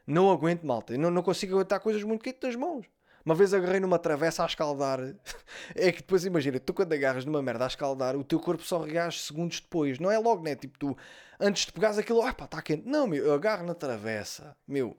[0.05, 0.93] Não aguento, malta.
[0.93, 2.85] Eu não, não consigo aguentar coisas muito quentes nas mãos.
[3.25, 4.99] Uma vez agarrei numa travessa a escaldar.
[5.75, 8.81] é que depois imagina, tu quando agarras numa merda a escaldar, o teu corpo só
[8.81, 9.99] reage segundos depois.
[9.99, 10.55] Não é logo, né?
[10.55, 10.97] Tipo, tu
[11.39, 12.87] antes de pegares aquilo, ah pá, está quente.
[12.87, 14.97] Não, meu, eu agarro na travessa, meu,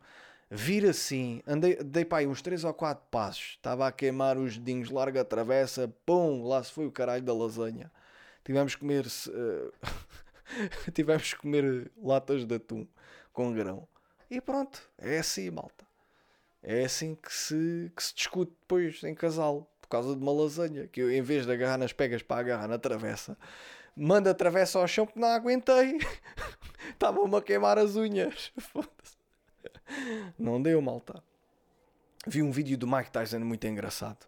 [0.51, 4.57] vira assim, andei, dei para aí uns 3 ou 4 passos, estava a queimar os
[4.57, 7.91] dedinhos, larga a travessa, pum, lá se foi o caralho da lasanha.
[8.45, 9.07] Tivemos que comer.
[9.07, 9.73] Uh...
[10.93, 12.87] tivemos que comer latas de atum
[13.33, 13.89] com grão.
[14.31, 15.85] E pronto, é assim, malta.
[16.67, 20.89] É assim que se, que se discute depois em casal, por causa de uma lasanha.
[20.89, 23.37] Que eu, em vez de agarrar nas pegas para agarrar na travessa,
[23.95, 25.99] manda a travessa ao chão porque não aguentei.
[26.91, 28.51] Estavam-me a queimar as unhas.
[30.39, 31.23] Não deu, malta.
[32.27, 34.27] Vi um vídeo do Mike Tyson muito engraçado.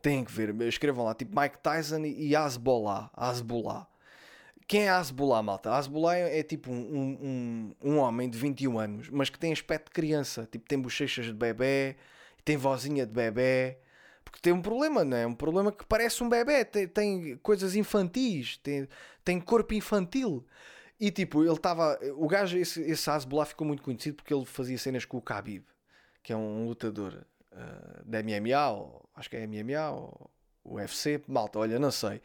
[0.00, 0.54] Têm que ver.
[0.62, 3.10] Escrevam lá, tipo Mike Tyson e Asbolá.
[3.14, 3.86] Asbolá.
[4.68, 5.72] Quem é Asbullah, malta?
[5.72, 9.86] Asbullah é, é tipo um, um, um homem de 21 anos, mas que tem aspecto
[9.86, 10.46] de criança.
[10.52, 11.96] Tipo, tem bochechas de bebê,
[12.44, 13.78] tem vozinha de bebê.
[14.22, 15.26] Porque tem um problema, não é?
[15.26, 16.66] Um problema que parece um bebê.
[16.66, 18.86] Tem, tem coisas infantis, tem,
[19.24, 20.46] tem corpo infantil.
[21.00, 21.98] E tipo, ele estava.
[22.16, 25.64] O gajo, esse, esse Asbullah ficou muito conhecido porque ele fazia cenas com o Khabib,
[26.22, 30.30] que é um lutador uh, da MMA, ou, acho que é MMA, ou
[30.62, 31.22] UFC.
[31.26, 32.20] Malta, olha, não sei.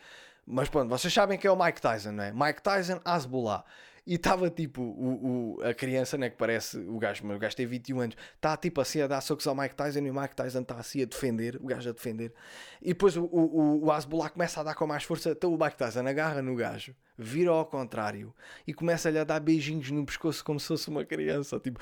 [0.46, 2.34] Mas pronto, vocês sabem que é o Mike Tyson, não é?
[2.34, 3.64] Mike Tyson, Asbullah.
[4.06, 6.30] E estava tipo o, o, a criança, né?
[6.30, 9.22] Que parece o gajo, mas o gajo tem 21 anos, está tipo assim a dar
[9.22, 11.94] socos ao Mike Tyson e o Mike Tyson está assim a defender, o gajo a
[11.94, 12.34] defender.
[12.82, 16.06] E depois o, o, o começa a dar com mais força, então o Mike Tyson
[16.06, 18.34] agarra no gajo, vira ao contrário
[18.68, 21.80] e começa-lhe a dar beijinhos no pescoço como se fosse uma criança, tipo,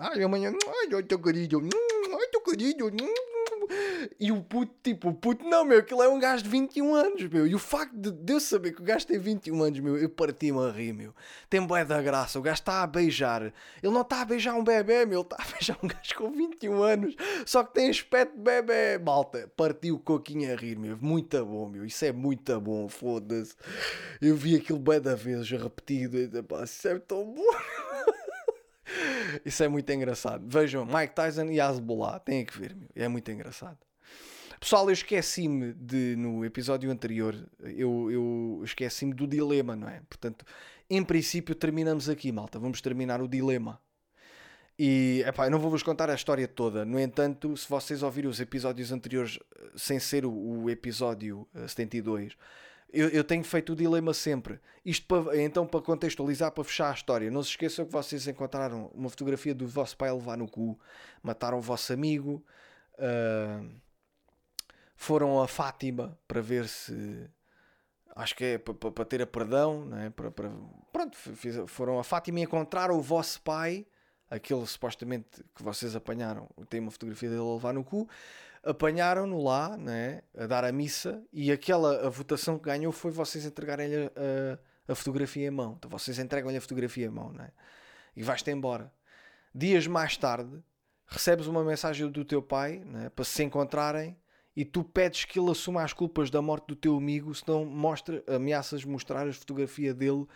[0.00, 2.90] ai amanhã, ai, teu querido, ai, teu querido,
[4.18, 7.22] e o puto, tipo, o puto, não, meu, aquilo é um gajo de 21 anos,
[7.28, 7.46] meu.
[7.46, 10.60] E o facto de Deus saber que o gajo tem 21 anos, meu, eu parti-me
[10.60, 11.14] a rir, meu.
[11.48, 13.42] Tem bué da graça, o gajo está a beijar.
[13.82, 16.30] Ele não está a beijar um bebê, meu, ele está a beijar um gajo com
[16.30, 17.16] 21 anos,
[17.46, 18.98] só que tem aspecto de bebê.
[18.98, 20.96] Malta, partiu o coquinho a rir, meu.
[21.00, 21.84] Muito bom, meu.
[21.84, 23.54] Isso é muito bom, foda-se.
[24.20, 26.18] Eu vi aquilo bué da vezes repetido.
[26.18, 27.42] E, pá, isso é tão bom.
[29.44, 30.44] Isso é muito engraçado.
[30.46, 32.18] Vejam, Mike Tyson e Asbolá.
[32.18, 32.88] Têm que ver, meu.
[32.94, 33.78] É muito engraçado.
[34.60, 40.00] Pessoal, eu esqueci-me de, no episódio anterior, eu, eu esqueci-me do dilema, não é?
[40.08, 40.44] Portanto,
[40.88, 42.58] em princípio, terminamos aqui, malta.
[42.58, 43.78] Vamos terminar o dilema.
[44.78, 46.84] E, epá, eu não vou-vos contar a história toda.
[46.84, 52.32] No entanto, se vocês ouvirem os episódios anteriores, eh, sem ser o, o episódio 72,
[52.32, 52.36] eh,
[52.94, 54.60] eu, eu, tenho feito o dilema sempre.
[54.84, 57.30] Isto para, então para contextualizar, para fechar a história.
[57.30, 60.78] Não se esqueçam que vocês encontraram uma fotografia do vosso pai a levar no cu,
[61.22, 62.44] mataram o vosso amigo,
[62.94, 63.68] uh,
[64.96, 67.28] foram a Fátima para ver se.
[68.16, 70.08] Acho que é para, para ter a perdão, não é?
[70.08, 70.52] Para, para,
[70.92, 71.18] pronto,
[71.66, 73.84] foram a Fátima e encontraram o vosso pai,
[74.30, 76.48] aquele supostamente que vocês apanharam.
[76.68, 78.08] Tem uma fotografia dele a levar no cu
[78.64, 83.44] apanharam-no lá, né, a dar a missa, e aquela a votação que ganhou foi vocês
[83.44, 85.74] entregarem-lhe a, a, fotografia em mão.
[85.78, 87.50] Então vocês entregam-lhe a fotografia em mão, né,
[88.16, 88.92] e vais-te embora.
[89.54, 90.62] Dias mais tarde,
[91.06, 94.16] recebes uma mensagem do teu pai né, para se encontrarem
[94.56, 98.22] e tu pedes que ele assuma as culpas da morte do teu amigo, senão mostra,
[98.28, 100.26] ameaças mostrar a fotografia dele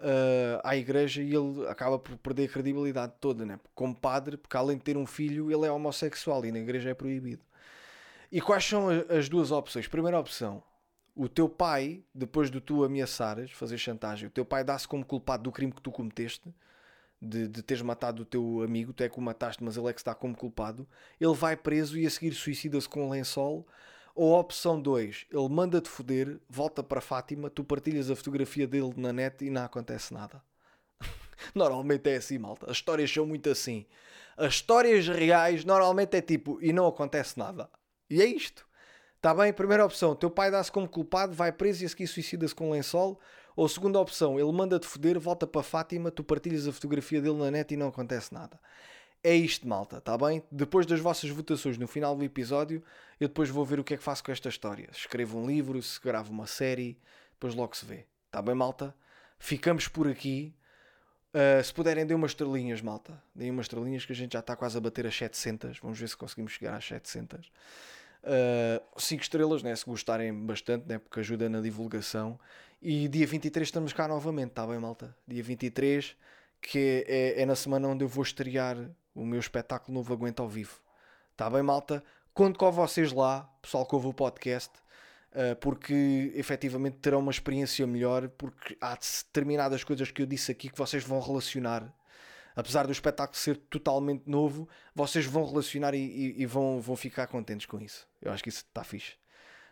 [0.00, 3.60] uh, à igreja e ele acaba por perder a credibilidade toda, né?
[3.74, 6.94] como padre, porque além de ter um filho, ele é homossexual e na igreja é
[6.94, 7.42] proibido.
[8.32, 9.88] E quais são as duas opções?
[9.88, 10.62] Primeira opção,
[11.16, 15.42] o teu pai, depois de tu ameaçares, fazer chantagem, o teu pai dá-se como culpado
[15.42, 16.54] do crime que tu cometeste,
[17.20, 19.92] de, de teres matado o teu amigo, tu é que o mataste, mas ele é
[19.92, 20.88] que está como culpado,
[21.20, 23.66] ele vai preso e a seguir suicida-se com um lençol.
[24.14, 29.12] Ou opção 2, ele manda-te foder, volta para Fátima, tu partilhas a fotografia dele na
[29.12, 30.42] net e não acontece nada.
[31.54, 32.70] normalmente é assim, malta.
[32.70, 33.86] As histórias são muito assim.
[34.36, 37.68] As histórias reais normalmente é tipo, e não acontece nada.
[38.10, 38.66] E é isto.
[39.16, 39.52] Está bem?
[39.52, 42.72] Primeira opção, teu pai dá-se como culpado, vai preso e a seguir suicida-se com um
[42.72, 43.20] lençol.
[43.54, 47.50] Ou segunda opção, ele manda-te foder, volta para Fátima, tu partilhas a fotografia dele na
[47.50, 48.58] net e não acontece nada.
[49.22, 50.42] É isto, malta, está bem?
[50.50, 52.82] Depois das vossas votações no final do episódio,
[53.20, 54.88] eu depois vou ver o que é que faço com esta história.
[54.92, 56.98] Se escrevo um livro, se gravo uma série,
[57.32, 58.06] depois logo se vê.
[58.26, 58.94] Está bem, malta?
[59.38, 60.54] Ficamos por aqui.
[61.34, 63.22] Uh, se puderem, dê umas estrelinhas, malta.
[63.34, 65.78] Deem umas estrelinhas que a gente já está quase a bater as 700.
[65.80, 67.52] Vamos ver se conseguimos chegar às 700.
[68.22, 69.74] 5 uh, estrelas, né?
[69.74, 70.98] se gostarem bastante, né?
[70.98, 72.38] porque ajuda na divulgação.
[72.82, 75.14] E dia 23 estamos cá novamente, está bem, malta?
[75.26, 76.16] Dia 23,
[76.60, 78.76] que é, é, na semana onde eu vou estrear
[79.14, 80.80] o meu espetáculo novo Aguenta ao Vivo.
[81.32, 82.02] Está bem, malta?
[82.32, 84.72] Conto com vocês lá, pessoal que ouve o podcast,
[85.32, 90.68] uh, porque efetivamente terão uma experiência melhor, porque há determinadas coisas que eu disse aqui
[90.70, 91.92] que vocês vão relacionar
[92.60, 97.26] apesar do espetáculo ser totalmente novo, vocês vão relacionar e, e, e vão, vão ficar
[97.26, 98.06] contentes com isso.
[98.20, 99.14] Eu acho que isso está fixe.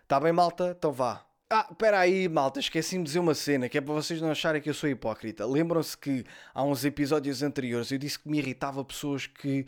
[0.03, 0.75] Está bem, malta?
[0.77, 1.25] Então vá.
[1.51, 4.61] Ah, espera aí, malta, esqueci-me de dizer uma cena que é para vocês não acharem
[4.61, 5.47] que eu sou hipócrita.
[5.47, 9.67] Lembram-se que há uns episódios anteriores eu disse que me irritava pessoas que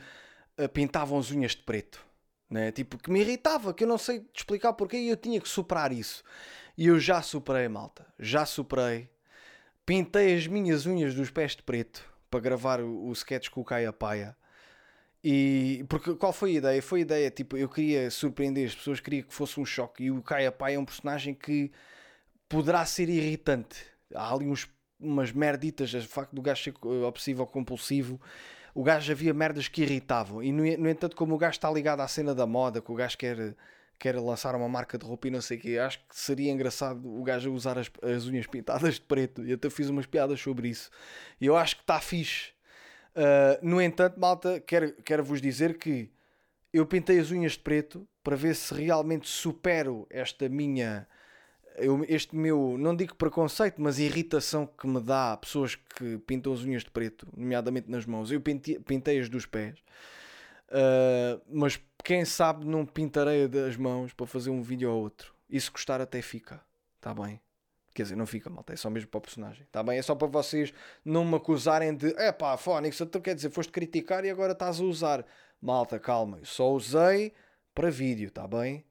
[0.58, 2.04] uh, pintavam as unhas de preto.
[2.50, 2.72] Né?
[2.72, 5.92] Tipo, que me irritava, que eu não sei explicar porquê e eu tinha que superar
[5.92, 6.22] isso.
[6.76, 8.06] E eu já superei, malta.
[8.18, 9.08] Já superei.
[9.86, 13.92] Pintei as minhas unhas dos pés de preto para gravar o, sketch com o Caia
[13.92, 14.36] Paia.
[15.22, 16.82] E porque qual foi a ideia?
[16.82, 20.04] Foi a ideia, tipo, eu queria surpreender as pessoas, queria que fosse um choque.
[20.04, 21.70] E o Caia Paia é um personagem que
[22.48, 23.84] poderá ser irritante.
[24.14, 24.68] Há ali uns,
[24.98, 28.20] umas merditas, o facto do gajo ser eh, obsessivo ou compulsivo.
[28.74, 30.42] O gajo havia merdas que irritavam.
[30.42, 32.94] E no, no entanto, como o gajo está ligado à cena da moda, que o
[32.94, 33.54] gajo quer
[34.00, 35.78] quer lançar uma marca de roupa e não sei o quê.
[35.78, 39.44] Acho que seria engraçado o gajo usar as, as unhas pintadas de preto.
[39.44, 40.90] E até fiz umas piadas sobre isso.
[41.38, 42.52] E eu acho que está fixe.
[43.14, 46.10] Uh, no entanto, malta, quero, quero vos dizer que
[46.72, 51.06] eu pintei as unhas de preto para ver se realmente supero esta minha.
[51.76, 56.52] Eu, este meu, não digo preconceito, mas irritação que me dá a pessoas que pintam
[56.52, 58.32] as unhas de preto, nomeadamente nas mãos.
[58.32, 59.78] Eu pintei, pintei as dos pés,
[60.70, 65.34] uh, mas quem sabe não pintarei das mãos para fazer um vídeo ou outro.
[65.48, 66.60] E se gostar até fica.
[66.96, 67.40] Está bem?
[67.94, 68.72] Quer dizer, não fica, malta.
[68.72, 69.64] É só mesmo para o personagem.
[69.64, 69.98] Está bem?
[69.98, 70.72] É só para vocês
[71.04, 74.80] não me acusarem de é pá, Fónix, então quer dizer, foste criticar e agora estás
[74.80, 75.26] a usar.
[75.60, 76.38] Malta, calma.
[76.38, 77.32] Eu só usei
[77.74, 78.84] para vídeo, está bem?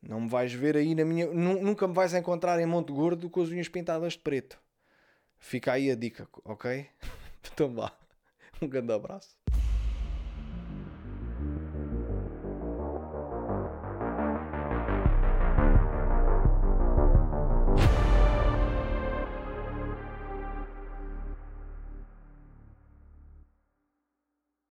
[0.00, 1.26] Não me vais ver aí na minha.
[1.26, 4.60] Nunca me vais encontrar em Monte Gordo com as unhas pintadas de preto.
[5.38, 6.88] Fica aí a dica, ok?
[7.52, 7.92] Então vá.
[8.60, 9.37] Um grande abraço.